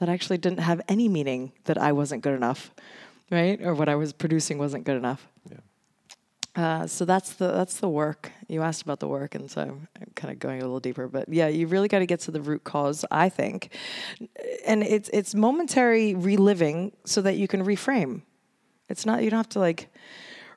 [0.00, 1.52] That actually didn't have any meaning.
[1.64, 2.70] That I wasn't good enough,
[3.30, 3.58] right?
[3.62, 5.26] Or what I was producing wasn't good enough.
[6.56, 8.32] Uh, so that's the that's the work.
[8.48, 9.86] You asked about the work, and so I'm
[10.16, 11.06] kind of going a little deeper.
[11.06, 13.72] But yeah, you really got to get to the root cause, I think,
[14.66, 18.22] and it's it's momentary reliving so that you can reframe.
[18.88, 19.92] It's not you don't have to like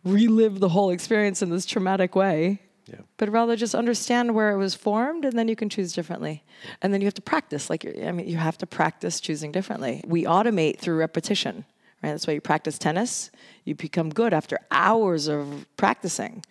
[0.04, 3.02] relive the whole experience in this traumatic way, Yeah.
[3.18, 6.44] but rather just understand where it was formed, and then you can choose differently.
[6.82, 7.70] And then you have to practice.
[7.70, 10.02] Like you're- I mean, you have to practice choosing differently.
[10.08, 11.66] We automate through repetition,
[12.04, 12.12] right?
[12.12, 13.32] That's why you practice tennis.
[13.66, 16.44] You become good after hours of practicing.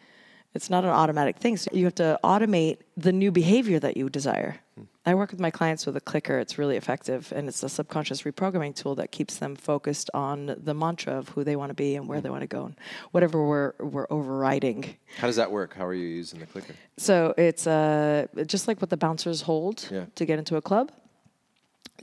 [0.55, 1.57] It's not an automatic thing.
[1.57, 4.57] So you have to automate the new behavior that you desire.
[5.05, 6.39] I work with my clients with a clicker.
[6.39, 10.75] It's really effective, and it's a subconscious reprogramming tool that keeps them focused on the
[10.75, 12.77] mantra of who they want to be and where they want to go, and
[13.11, 14.95] whatever we're we're overriding.
[15.19, 15.75] How does that work?
[15.75, 16.75] How are you using the clicker?
[16.99, 20.05] So it's uh, just like what the bouncers hold Yeah.
[20.15, 20.93] to get into a club.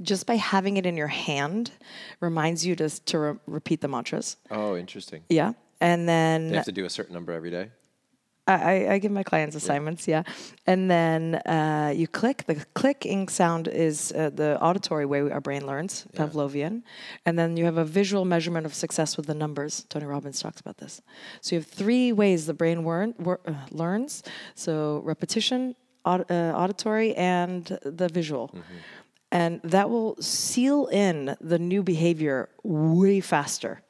[0.02, 1.72] Just by having it in your hand
[2.22, 4.38] reminds you to, to re- repeat the mantras.
[4.50, 5.24] Oh, interesting.
[5.30, 5.54] Yeah.
[5.82, 7.70] And then You have to do a certain number every day.
[8.48, 10.24] I, I- give my clients assignments, yeah.
[10.66, 12.46] And then uh, you click.
[12.48, 16.82] The clicking sound is uh, the auditory way our brain learns, Pavlovian.
[17.28, 19.86] And then you have a visual measurement of success with the numbers.
[19.90, 21.00] Tony Robbins talks about this.
[21.42, 24.24] So you have three ways the brain wor- wor- uh, learns.
[24.56, 28.52] So repetition, aud- uh, auditory, and the visual.
[29.32, 33.82] And that will seal in the new behavior way faster.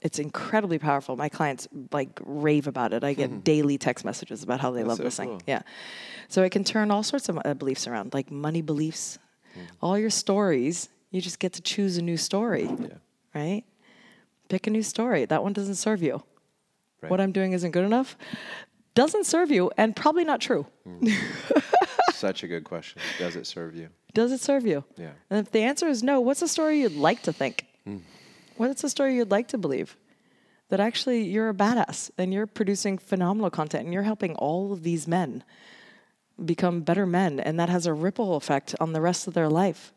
[0.00, 1.16] It's incredibly powerful.
[1.16, 3.04] My clients like rave about it.
[3.04, 3.40] I get hmm.
[3.40, 5.28] daily text messages about how they love so this thing.
[5.28, 5.42] cool.
[5.46, 5.62] Yeah.
[6.28, 9.18] So it can turn all sorts of uh, beliefs around, like money beliefs,
[9.52, 9.60] hmm.
[9.82, 10.88] all your stories.
[11.10, 12.70] You just get to choose a new story,
[13.34, 13.64] right?
[14.48, 15.26] Pick a new story.
[15.26, 16.22] That one doesn't serve you.
[17.02, 17.10] Right.
[17.10, 18.16] What I'm doing isn't good enough.
[18.94, 20.66] Doesn't serve you, and probably not true.
[20.84, 21.08] Hmm.
[22.20, 23.00] Such a good question.
[23.18, 23.88] Does it serve you?
[24.12, 24.84] Does it serve you?
[24.98, 25.12] Yeah.
[25.30, 27.64] And if the answer is no, what's a story you'd like to think?
[28.58, 29.96] What's a story you'd like to believe?
[30.68, 34.82] That actually you're a badass and you're producing phenomenal content and you're helping all of
[34.82, 35.44] these men
[36.44, 39.94] become better men and that has a ripple effect on the rest of their life.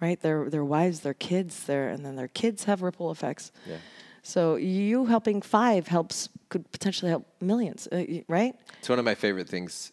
[0.00, 0.18] Right?
[0.18, 3.52] Their their wives, their kids, their and then their kids have ripple effects.
[3.66, 3.76] Yeah.
[4.22, 8.54] So you helping five helps could potentially help millions, uh, right?
[8.78, 9.92] It's one of my favorite things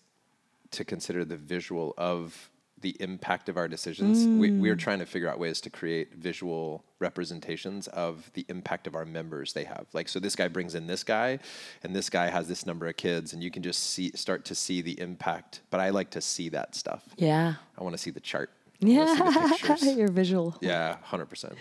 [0.73, 2.49] to consider the visual of
[2.83, 4.25] the impact of our decisions.
[4.27, 4.79] We, we're mm.
[4.79, 9.53] trying to figure out ways to create visual representations of the impact of our members
[9.53, 9.87] they have.
[9.93, 11.39] Like, so this guy brings in this guy,
[11.81, 14.55] and this guy has this number of kids, and you can just see start to
[14.55, 15.61] see the impact.
[15.71, 17.03] But I like to see that stuff.
[17.15, 17.55] Yeah.
[17.77, 18.51] I want to see the chart.
[18.81, 19.75] I Yeah.
[19.81, 20.57] You're visual.
[20.59, 21.55] Yeah, hundred percent.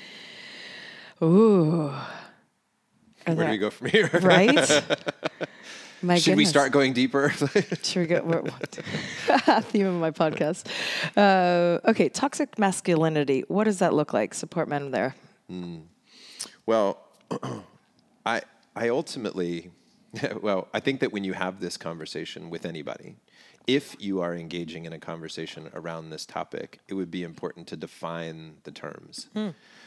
[1.22, 1.92] Ooh.
[3.26, 4.10] Are Where do we go from here?
[4.12, 4.58] Right?
[6.02, 7.30] My Should we start going deeper?
[7.82, 8.22] Should we go?
[8.22, 10.66] What, what- theme of my podcast.
[11.16, 13.44] Uh, okay, toxic masculinity.
[13.46, 14.34] What does that look like?
[14.34, 15.14] Support men there.
[16.66, 16.98] Well,
[18.26, 18.42] I
[18.74, 19.70] I ultimately
[20.42, 23.16] well, I think that when you have this conversation with anybody,
[23.66, 27.76] if you are engaging in a conversation around this topic, it would be important to
[27.76, 29.28] define the terms.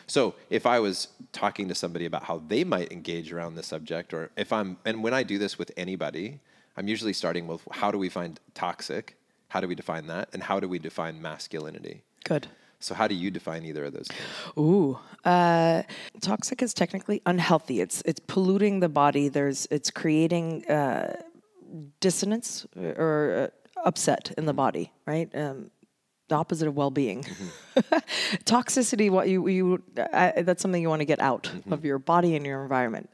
[0.07, 4.13] So, if I was talking to somebody about how they might engage around the subject
[4.13, 6.39] or if I'm and when I do this with anybody,
[6.77, 9.17] I'm usually starting with how do we find toxic?
[9.49, 10.29] How do we define that?
[10.33, 12.03] And how do we define masculinity?
[12.23, 12.47] Good.
[12.79, 14.21] So, how do you define either of those things?
[14.57, 15.83] Ooh, uh,
[16.21, 17.81] toxic is technically unhealthy.
[17.81, 19.29] It's it's polluting the body.
[19.29, 21.15] There's it's creating uh,
[21.99, 25.33] dissonance or uh, upset in the body, right?
[25.35, 25.71] Um,
[26.27, 27.23] the opposite of well-being.
[28.45, 32.35] Toxicity, what you you uh, that's something you want to get out of your body
[32.35, 33.09] and your environment.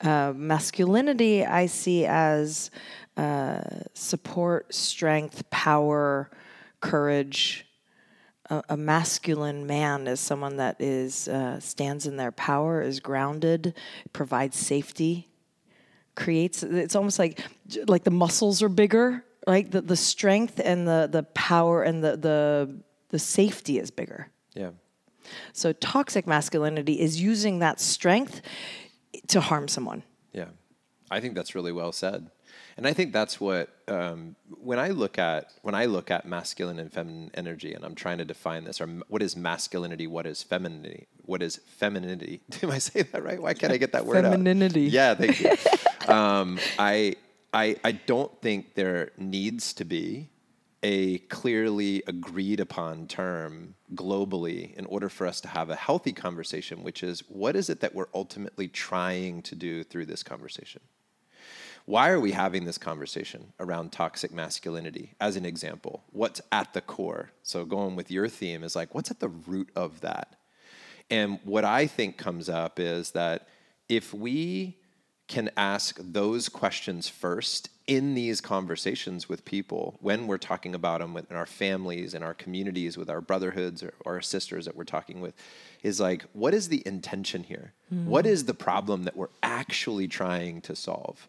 [0.00, 2.70] Uh, masculinity, I see as
[3.16, 3.62] uh,
[3.94, 6.30] support, strength, power,
[6.80, 7.64] courage.
[8.50, 13.74] A, a masculine man is someone that is uh, stands in their power, is grounded,
[14.12, 15.28] provides safety,
[16.16, 16.62] creates.
[16.62, 17.40] It's almost like
[17.86, 22.16] like the muscles are bigger like the, the strength and the, the power and the,
[22.16, 24.28] the, the safety is bigger.
[24.54, 24.70] Yeah.
[25.52, 28.42] So toxic masculinity is using that strength
[29.28, 30.02] to harm someone.
[30.32, 30.48] Yeah.
[31.10, 32.30] I think that's really well said.
[32.76, 36.78] And I think that's what um, when I look at when I look at masculine
[36.78, 40.44] and feminine energy, and I'm trying to define this, or what is masculinity, what is
[40.44, 42.40] femininity, what is femininity?
[42.50, 43.42] Did I say that right?
[43.42, 44.86] Why can't I get that word Femininity.
[44.86, 44.92] out?
[44.92, 45.50] Yeah, thank you.
[46.14, 47.16] um, I
[47.52, 50.28] I, I don't think there needs to be
[50.82, 56.82] a clearly agreed upon term globally in order for us to have a healthy conversation,
[56.82, 60.80] which is what is it that we're ultimately trying to do through this conversation?
[61.84, 66.04] Why are we having this conversation around toxic masculinity as an example?
[66.12, 67.30] What's at the core?
[67.42, 70.36] So, going with your theme is like, what's at the root of that?
[71.10, 73.48] And what I think comes up is that
[73.88, 74.76] if we
[75.28, 81.16] can ask those questions first in these conversations with people when we're talking about them
[81.16, 84.84] in our families and our communities with our brotherhoods or, or, our sisters that we're
[84.84, 85.34] talking with
[85.82, 88.04] is like what is the intention here mm.
[88.04, 91.28] what is the problem that we're actually trying to solve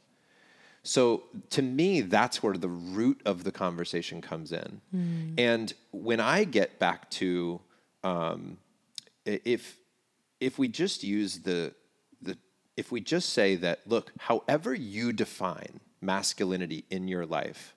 [0.81, 5.33] so to me that's where the root of the conversation comes in mm.
[5.37, 7.59] and when i get back to
[8.03, 8.57] um,
[9.25, 9.77] if
[10.39, 11.73] if we just use the
[12.79, 17.75] if we just say that, look, however you define masculinity in your life,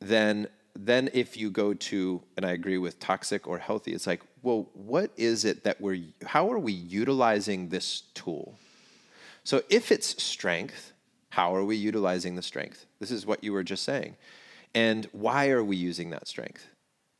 [0.00, 4.22] then then if you go to and I agree with toxic or healthy, it's like,
[4.42, 8.58] well, what is it that we're how are we utilizing this tool?
[9.44, 10.94] So if it's strength,
[11.28, 12.86] how are we utilizing the strength?
[13.00, 14.16] This is what you were just saying.
[14.74, 16.66] And why are we using that strength?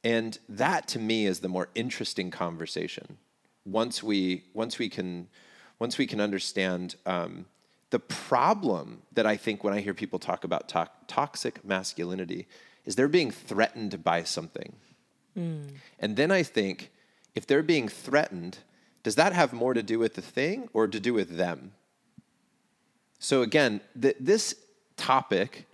[0.03, 3.19] And that to me is the more interesting conversation.
[3.67, 5.29] Once we once we can
[5.79, 7.47] once we can understand um,
[7.91, 12.47] the problem that I think when I hear people talk about to- toxic masculinity
[12.85, 14.75] is they're being threatened by something.
[15.37, 15.75] Mm.
[15.99, 16.91] And then I think
[17.35, 18.59] if they're being threatened,
[19.03, 21.73] does that have more to do with the thing or to do with them?
[23.19, 24.55] So again, th- this
[24.97, 25.67] topic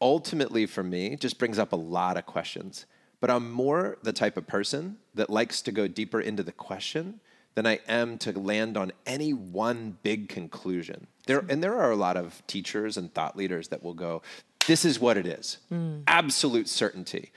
[0.00, 2.86] ultimately for me just brings up a lot of questions.
[3.20, 7.20] But I'm more the type of person that likes to go deeper into the question
[7.56, 11.08] than I am to land on any one big conclusion.
[11.26, 14.22] There, and there are a lot of teachers and thought leaders that will go,
[14.66, 15.58] this is what it is.
[15.72, 16.02] Mm.
[16.06, 17.32] Absolute certainty.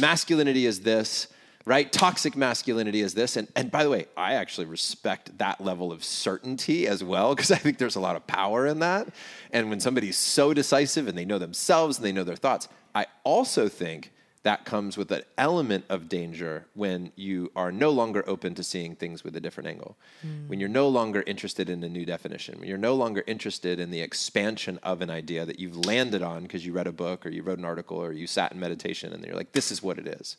[0.00, 1.26] Masculinity is this,
[1.64, 1.90] right?
[1.90, 3.36] Toxic masculinity is this.
[3.36, 7.50] And, and by the way, I actually respect that level of certainty as well, because
[7.50, 9.08] I think there's a lot of power in that.
[9.50, 13.06] And when somebody's so decisive and they know themselves and they know their thoughts, I
[13.24, 14.12] also think
[14.46, 18.94] that comes with an element of danger when you are no longer open to seeing
[18.94, 19.96] things with a different angle.
[20.24, 20.46] Mm.
[20.46, 23.90] When you're no longer interested in a new definition, when you're no longer interested in
[23.90, 27.30] the expansion of an idea that you've landed on because you read a book or
[27.30, 29.98] you wrote an article or you sat in meditation and you're like, this is what
[29.98, 30.36] it is.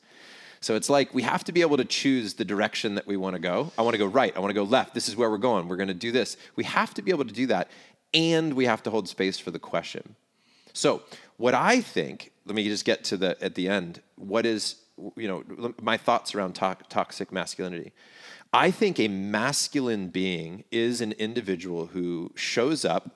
[0.62, 3.36] So it's like we have to be able to choose the direction that we want
[3.36, 3.74] to go.
[3.78, 4.32] I want to go right.
[4.38, 4.94] I want to go left.
[4.94, 5.68] This is where we're going.
[5.68, 6.38] We're going to do this.
[6.56, 7.70] We have to be able to do that.
[8.14, 10.16] And we have to hold space for the question.
[10.74, 11.04] So,
[11.38, 14.02] what I think let me just get to the at the end.
[14.16, 14.78] What is
[15.16, 17.92] you know my thoughts around to- toxic masculinity?
[18.54, 23.12] I think a masculine being is an individual who shows up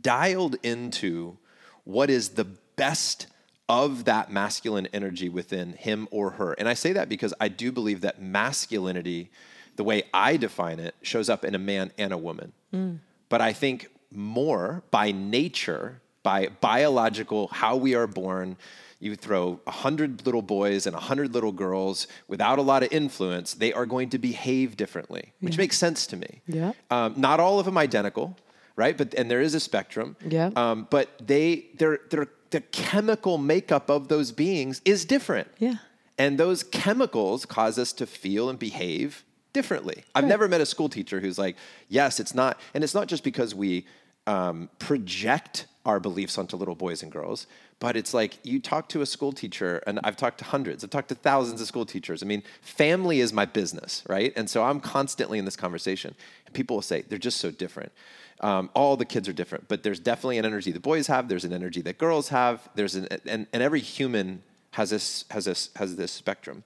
[0.00, 1.36] dialed into
[1.84, 3.26] what is the best
[3.68, 6.52] of that masculine energy within him or her.
[6.52, 9.30] And I say that because I do believe that masculinity,
[9.76, 12.52] the way I define it, shows up in a man and a woman.
[12.72, 13.00] Mm.
[13.28, 18.56] But I think more by nature, by biological, how we are born.
[19.00, 22.92] You throw a hundred little boys and a hundred little girls without a lot of
[22.92, 25.62] influence, they are going to behave differently, which yeah.
[25.62, 26.42] makes sense to me.
[26.48, 26.72] Yeah.
[26.90, 28.36] Um, not all of them identical,
[28.74, 28.96] right?
[28.98, 30.16] But and there is a spectrum.
[30.26, 30.50] Yeah.
[30.56, 35.48] Um, but they, they're, they're, the chemical makeup of those beings is different.
[35.58, 35.76] Yeah.
[36.18, 40.02] And those chemicals cause us to feel and behave differently.
[40.14, 41.56] I've never met a school teacher who's like,
[41.88, 43.86] yes, it's not, and it's not just because we
[44.26, 47.46] um, project our beliefs onto little boys and girls.
[47.80, 50.90] But it's like you talk to a school teacher, and I've talked to hundreds, I've
[50.90, 52.22] talked to thousands of school teachers.
[52.22, 54.32] I mean, family is my business, right?
[54.36, 56.14] And so I'm constantly in this conversation.
[56.46, 57.92] And people will say, they're just so different.
[58.40, 61.44] Um, all the kids are different, but there's definitely an energy the boys have, there's
[61.44, 65.70] an energy that girls have, there's an, and, and every human has this has this
[65.76, 66.62] has this spectrum.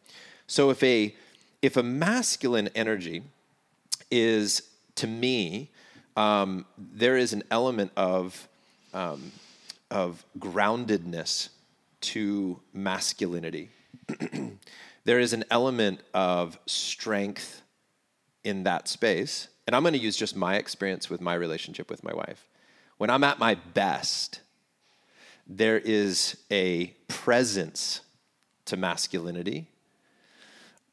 [0.47, 1.15] So if a
[1.63, 3.23] if a masculine energy
[4.11, 4.63] is
[4.97, 5.71] to me,
[6.17, 8.49] um, there is an element of
[8.93, 9.32] um,
[9.90, 11.49] of groundedness
[12.01, 13.70] to masculinity.
[15.05, 17.62] there is an element of strength
[18.45, 19.49] in that space.
[19.66, 22.49] And I'm going to use just my experience with my relationship with my wife.
[22.99, 24.40] When I'm at my best,
[25.47, 28.01] there is a presence
[28.66, 29.68] to masculinity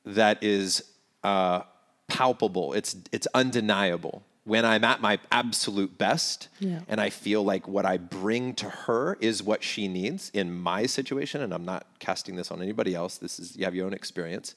[0.06, 0.84] that is
[1.24, 1.62] uh,
[2.08, 2.74] palpable.
[2.74, 4.24] It's it's undeniable.
[4.50, 6.80] When I'm at my absolute best, Yeah.
[6.88, 10.88] and I feel like what I bring to her is what she needs in my
[10.88, 13.20] situation, and I'm not casting this on anybody else.
[13.20, 14.56] This is you have your own experience.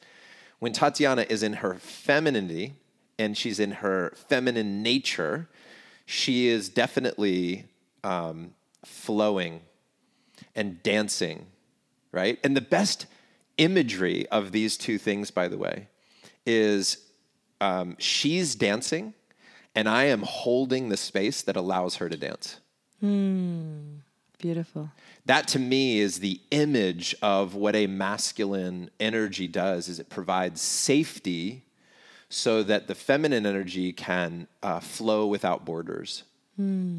[0.61, 2.73] When Tatiana is in her femininity
[3.19, 5.51] and she's in her feminine nature,
[6.07, 7.67] she is definitely
[8.03, 8.55] um,
[8.87, 9.61] flowing
[10.57, 11.49] and dancing,
[12.13, 12.39] right?
[12.43, 13.05] And the best
[13.59, 15.89] imagery of these two things, by the way,
[16.47, 16.97] is
[17.61, 19.13] um, she's dancing
[19.75, 22.59] and I am holding the space that allows her to dance.
[24.39, 24.91] Beautiful.
[25.27, 30.61] That to me is the image of what a masculine energy does is it provides
[30.61, 31.65] safety
[32.29, 36.25] so that the feminine energy can uh, flow without borders,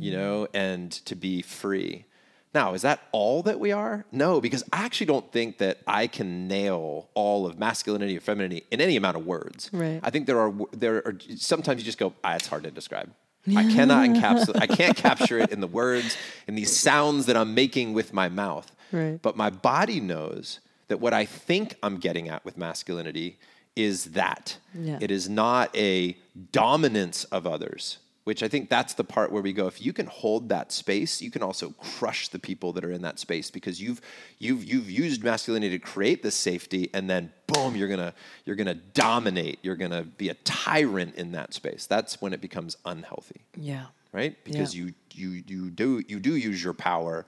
[0.01, 2.05] you know, and to be free.
[2.53, 4.05] Now, is that all that we are?
[4.11, 8.65] No, because I actually don't think that I can nail all of masculinity or femininity
[8.69, 9.69] in any amount of words.
[9.73, 9.99] Right.
[10.03, 13.11] I think there are there are sometimes you just go, ah, it's hard to describe.
[13.47, 14.61] I cannot encapsulate.
[14.61, 18.29] I can't capture it in the words in these sounds that I'm making with my
[18.29, 18.71] mouth.
[18.91, 19.21] Right.
[19.21, 23.39] But my body knows that what I think I'm getting at with masculinity
[23.75, 24.57] is that.
[24.73, 24.99] Yeah.
[25.01, 26.15] It is not a
[26.51, 29.67] dominance of others, which I think that's the part where we go.
[29.67, 33.01] If you can hold that space, you can also crush the people that are in
[33.01, 33.99] that space because you've
[34.39, 38.13] you've you've used masculinity to create this safety, and then boom, you're gonna
[38.45, 39.59] you're gonna dominate.
[39.61, 41.85] You're gonna be a tyrant in that space.
[41.85, 43.87] That's when it becomes unhealthy Yeah.
[44.13, 44.41] right?
[44.45, 44.85] Because Yeah.
[44.85, 47.25] you you you do you do use your power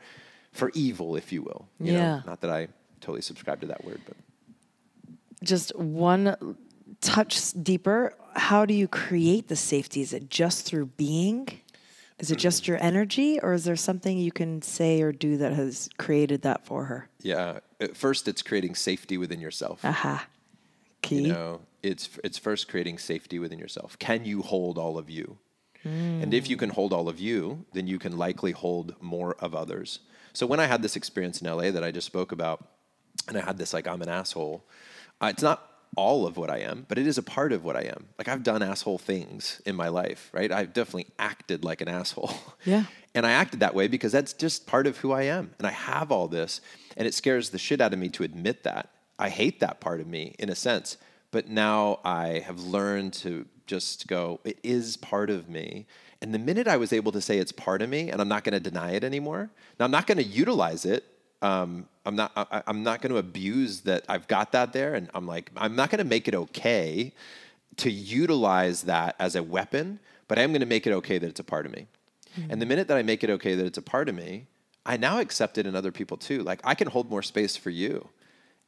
[0.53, 1.67] for evil, if you will.
[1.79, 1.99] You know?
[1.99, 2.21] Yeah.
[2.25, 2.69] Not that I
[3.01, 4.15] totally subscribe to that word, but
[5.43, 6.55] Just one
[7.01, 8.13] touch deeper.
[8.35, 10.01] How do you create the safety?
[10.01, 11.61] Is it just through being?
[12.19, 15.51] Is it just your energy, or is there something you can say or do that
[15.53, 17.09] has created that for her?
[17.21, 17.59] yeah.
[17.81, 19.83] At first, it's creating safety within yourself.
[19.83, 20.27] Aha.
[21.01, 21.23] Key.
[21.23, 23.99] You know, it's it's first creating safety within yourself.
[23.99, 25.37] Can you hold all of you?
[25.85, 29.53] And if you can hold all of you, then you can likely hold more of
[29.53, 29.99] others.
[30.33, 32.67] So when I had this experience in LA that I just spoke about,
[33.27, 34.65] and I had this like I'm an asshole,
[35.21, 37.75] uh, it's not all of what I am, but it is a part of what
[37.75, 38.07] I am.
[38.17, 40.51] Like I've done asshole things in my life, right?
[40.51, 42.33] I've definitely acted like an asshole.
[42.65, 42.85] Yeah.
[43.13, 45.51] And I acted that way because that's just part of who I am.
[45.59, 46.61] And I have all this.
[46.97, 48.89] And it scares the shit out of me to admit that.
[49.19, 50.97] I hate that part of me in a sense.
[51.31, 55.85] But now I have learned to just go, it is part of me.
[56.21, 58.43] And the minute I was able to say it's part of me and I'm not
[58.43, 61.03] going to deny it anymore, now I'm not going to utilize it.
[61.41, 62.31] Um, I'm not.
[62.35, 65.75] I, I'm not going to abuse that I've got that there, and I'm like, I'm
[65.75, 67.13] not going to make it okay
[67.77, 71.27] to utilize that as a weapon, but I am going to make it okay that
[71.27, 71.87] it's a part of me.
[72.49, 74.47] And the minute that I make it okay that it's a part of me,
[74.85, 76.43] I now accept it in other people too.
[76.43, 78.09] Like I can hold more space for you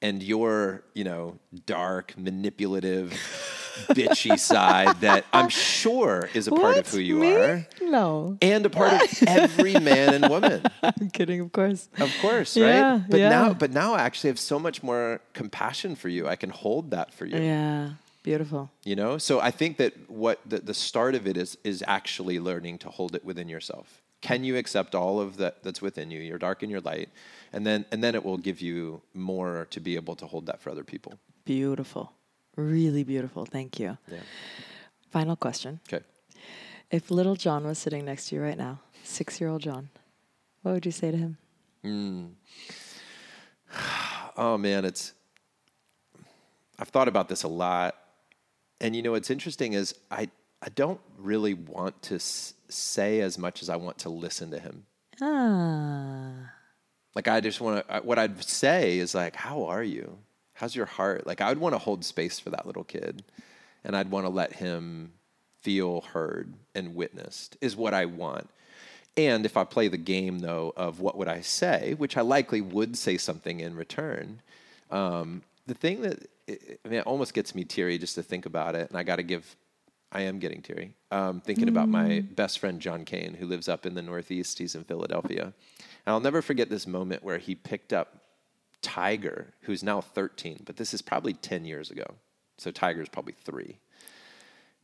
[0.01, 3.13] and your, you know, dark, manipulative,
[3.89, 7.35] bitchy side that I'm sure is a part of who you Me?
[7.35, 8.37] are No.
[8.41, 10.63] and a part of every man and woman.
[10.83, 11.89] I'm kidding, of course.
[11.99, 13.03] Of course, Yeah, right?
[13.09, 13.29] But yeah.
[13.29, 16.27] now but now I actually have so much more compassion for you.
[16.27, 17.37] I can hold that for you.
[17.37, 17.91] Yeah.
[18.23, 18.69] Beautiful.
[18.83, 19.17] You know?
[19.17, 22.89] So I think that what the, the start of it is is actually learning to
[22.89, 24.01] hold it within yourself.
[24.19, 27.09] Can you accept all of that that's within you, your dark and your light?
[27.53, 30.59] And then and then it will give you more to be able to hold that
[30.61, 31.13] for other people.
[31.45, 32.11] Beautiful.
[32.57, 33.45] Really beautiful.
[33.45, 33.97] Thank you.
[34.11, 34.17] Yeah.
[35.11, 35.79] Final question.
[35.87, 36.03] Okay.
[36.91, 39.89] If little Jon was sitting next to you right now, six year old Jon,
[40.63, 41.37] what would you say to him?
[44.39, 45.13] Oh man, it's
[46.77, 47.95] I've thought about this a lot.
[48.79, 50.29] And you know what's interesting is I
[50.61, 54.59] I don't really want to s- say as much as I want to listen to
[54.59, 54.85] him.
[55.21, 56.51] Ah.
[57.15, 57.97] Like I just want to.
[58.01, 60.19] What I'd say is like, "How are you?
[60.57, 63.23] How's your heart?" Like I would want to hold space for that little kid,
[63.83, 65.13] and I'd want to let him
[65.61, 67.57] feel heard and witnessed.
[67.61, 68.49] Is what I want.
[69.15, 72.61] And if I play the game though of what would I say, which I likely
[72.61, 74.41] would say something in return.
[74.91, 78.45] Um, the thing that it, I mean, it almost gets me teary just to think
[78.45, 79.55] about it, and I got to give.
[80.09, 80.93] I am getting teary.
[81.11, 84.57] Um, thinking about my best friend John Kane, who lives up in the Northeast.
[84.57, 85.53] He's in Philadelphia, and
[86.07, 88.21] I'll never forget this moment where he picked up
[88.81, 92.15] Tiger, who's now 13, but this is probably 10 years ago.
[92.57, 93.79] So Tiger's probably three.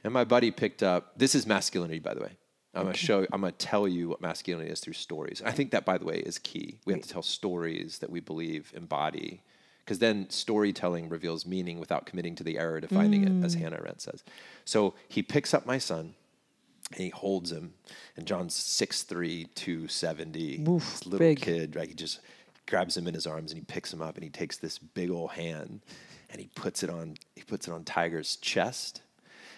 [0.04, 2.32] And my buddy picked up, this is masculinity, by the way.
[2.76, 5.44] I'm gonna show, I'm gonna tell you what masculinity is through stories.
[5.46, 6.80] I think that, by the way, is key.
[6.86, 9.44] We have to tell stories that we believe embody,
[9.80, 13.60] because then storytelling reveals meaning without committing to the error defining it, as mm.
[13.60, 14.24] Hannah Arendt says.
[14.66, 16.16] So he picks up my son,
[16.92, 17.76] and he holds him,
[18.18, 21.42] and John's 6'3", 270, Oof, this little big.
[21.42, 21.88] kid, right?
[21.88, 22.22] He just
[22.68, 25.10] grabs him in his arms and he picks him up and he takes this big
[25.10, 25.82] old hand
[26.30, 29.02] and he puts it on he puts it on Tiger's chest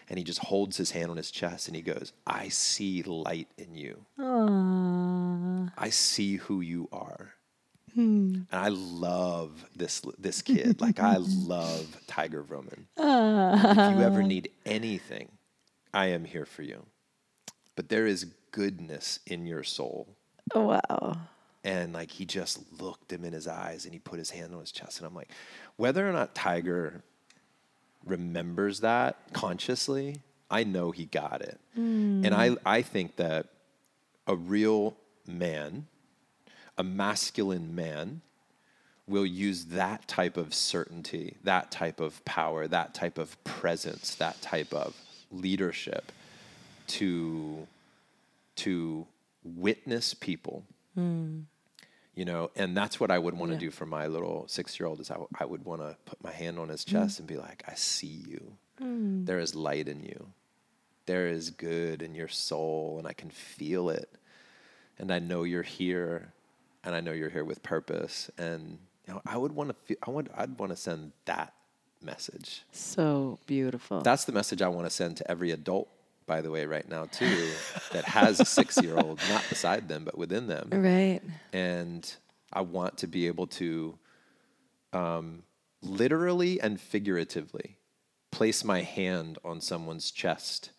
[0.10, 3.48] and he just holds his hand on his chest and he goes, I see light
[3.58, 4.06] in you.
[4.20, 5.72] Aww.
[5.78, 7.34] I see who you are.
[7.94, 8.42] Hmm.
[8.52, 10.82] And I love this this kid.
[10.82, 12.86] like I love Tiger Vroman.
[12.98, 14.26] If you ever ah.
[14.28, 15.30] need anything,
[15.94, 16.86] I am here for you.
[17.76, 20.08] But there is goodness in your soul.
[20.54, 21.18] Wow.
[21.66, 24.60] And like he just looked him in his eyes and he put his hand on
[24.60, 25.00] his chest.
[25.00, 25.32] And I'm like,
[25.78, 27.04] whether or not Tiger
[28.06, 31.60] remembers that consciously, I know he got it.
[32.24, 32.56] And I, hmm.
[32.66, 33.48] I think that
[34.28, 34.96] a real
[35.28, 35.88] man,
[36.78, 38.22] a masculine man,
[39.08, 44.40] will use that type of certainty, that type of power, that type of presence, that
[44.42, 44.96] type of
[45.32, 46.12] leadership
[46.88, 47.68] to
[48.56, 49.06] to
[49.44, 50.64] witness people
[50.94, 51.40] hmm.
[52.16, 53.68] You know and that's what i would want to Yeah.
[53.68, 56.24] do for my little six year old is I, w- I would want to put
[56.24, 56.92] my hand on his mm.
[56.92, 58.54] chest and be like i see you.
[58.82, 59.26] Mm.
[59.26, 60.28] There is light in you.
[61.06, 64.10] There is good in your soul and i can feel it.
[64.98, 66.34] And i know you're here
[66.84, 68.32] and i know you're here with purpose.
[68.38, 71.54] And you know i would want to feel i would i'd want to send that
[72.02, 72.64] message.
[72.72, 74.02] So beautiful.
[74.02, 75.90] that's the message I want to send to every adult,
[76.28, 77.50] by the way, right now, too,
[77.92, 80.70] that has a six year old, not beside them, but within them.
[80.72, 81.22] right.
[81.54, 82.12] And
[82.52, 83.98] I want to be able to
[84.94, 85.44] um,
[85.82, 87.78] literally and figuratively
[88.32, 90.72] place my hand on someone's chest.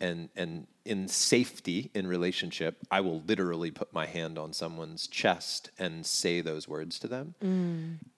[0.00, 5.70] And, and in safety in relationship, I will literally put my hand on someone's chest
[5.78, 7.34] and say those words to them.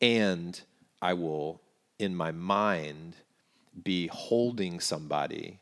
[0.01, 0.61] And
[1.01, 1.61] I will,
[1.99, 3.16] in my mind,
[3.83, 5.59] be holding somebody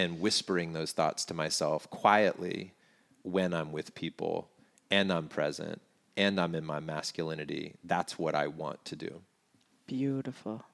[0.00, 2.72] and whispering those thoughts to myself quietly
[3.22, 4.48] when I'm with people
[4.90, 5.80] and I'm present
[6.16, 7.74] and I'm in my masculinity.
[7.84, 9.20] That's what I want to do.
[9.86, 10.64] Beautiful.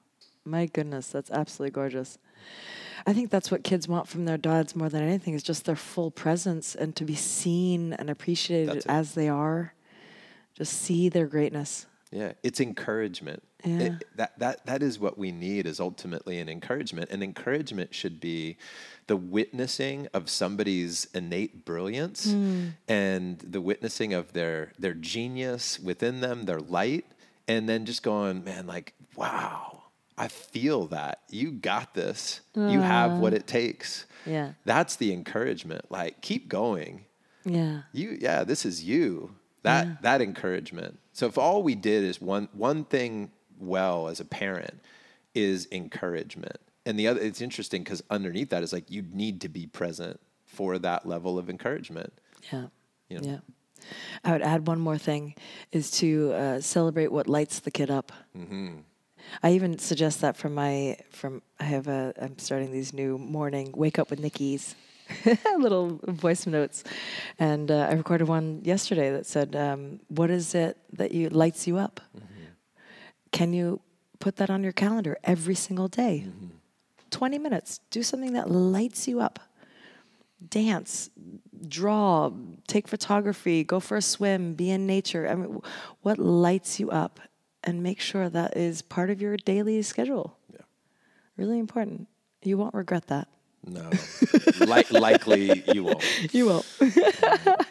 [0.45, 2.17] My goodness, that's absolutely gorgeous.
[3.05, 5.75] I think that's what kids want from their dads more than anything is just their
[5.75, 9.73] full presence and to be seen and appreciated as they are.
[10.55, 11.85] Just see their greatness.
[12.11, 13.43] Yeah, it's encouragement.
[13.63, 17.09] It- that that that is what we need is ultimately an encouragement.
[17.11, 18.57] And encouragement should be
[19.07, 22.73] the witnessing of somebody's innate brilliance mm.
[22.87, 27.05] and the witnessing of their their genius within them, their light,
[27.47, 29.83] and then just going, man, like, wow,
[30.17, 31.21] I feel that.
[31.29, 32.41] You got this.
[32.55, 33.37] You have what uh.
[33.37, 34.05] it takes.
[34.25, 34.53] Yeah.
[34.65, 35.89] That's the encouragement.
[35.89, 37.05] Like, keep going
[37.45, 37.81] Yeah.
[37.93, 42.47] you yeah this is you that that encouragement so if all we did is one
[42.53, 44.79] one thing well as a parent
[45.33, 49.49] is encouragement and the other it's interesting because underneath that is like you need to
[49.49, 52.13] be present for that level of encouragement
[52.51, 52.67] Yeah.
[53.09, 53.29] You know?
[53.29, 53.37] Yeah.
[54.23, 55.35] I would add one more thing
[55.71, 58.11] is to uh, celebrate what lights the kid up.
[58.35, 58.79] Mm-hmm.
[59.43, 63.73] I even suggest that from my from I have a I'm starting these new morning
[63.75, 64.75] wake up with Nikki's
[65.57, 66.83] little voice notes,
[67.39, 71.67] and uh, I recorded one yesterday that said, um, "What is it that you lights
[71.67, 72.01] you up?
[73.31, 73.81] Can you
[74.19, 76.27] put that on your calendar every single day?
[77.09, 77.79] Twenty minutes.
[77.91, 79.39] Do something that lights you up."
[80.49, 81.09] dance,
[81.67, 82.31] draw,
[82.67, 85.27] take photography, go for a swim, be in nature.
[85.27, 85.61] I mean,
[86.01, 87.19] what lights you up?
[87.63, 90.37] And make sure that is part of your daily schedule.
[90.53, 90.61] Yeah.
[91.35, 92.07] Really important.
[92.41, 93.27] You won't regret that.
[93.67, 93.89] No
[94.65, 96.03] Li- likely you won't
[96.33, 96.65] You won't.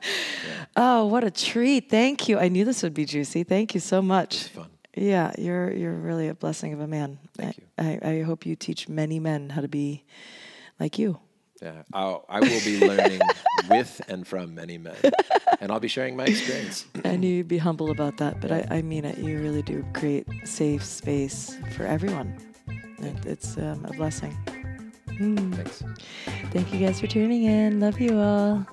[0.79, 1.89] Oh, what a treat.
[1.89, 2.39] Thank you.
[2.39, 3.45] I knew this would be juicy.
[3.45, 4.49] Thank you so much.
[4.49, 7.19] fun Yeah, you're you're really a blessing of a man.
[7.37, 8.01] Thank I, you.
[8.03, 10.05] I, I hope you teach many men how to be
[10.79, 11.19] like you.
[11.63, 13.21] yeah I'll, i will be learning
[13.71, 14.97] with and from many men
[15.61, 18.41] and i'll be sharing my experience and you'd be humble about that.
[18.43, 19.17] But I, I mean it.
[19.19, 22.37] You really do create safe space for everyone.
[23.01, 24.37] It, it's um, a blessing.
[25.19, 25.55] Mm.
[25.55, 25.83] Thanks.
[26.51, 27.81] Thank you guys for tuning in.
[27.81, 28.67] Love you all.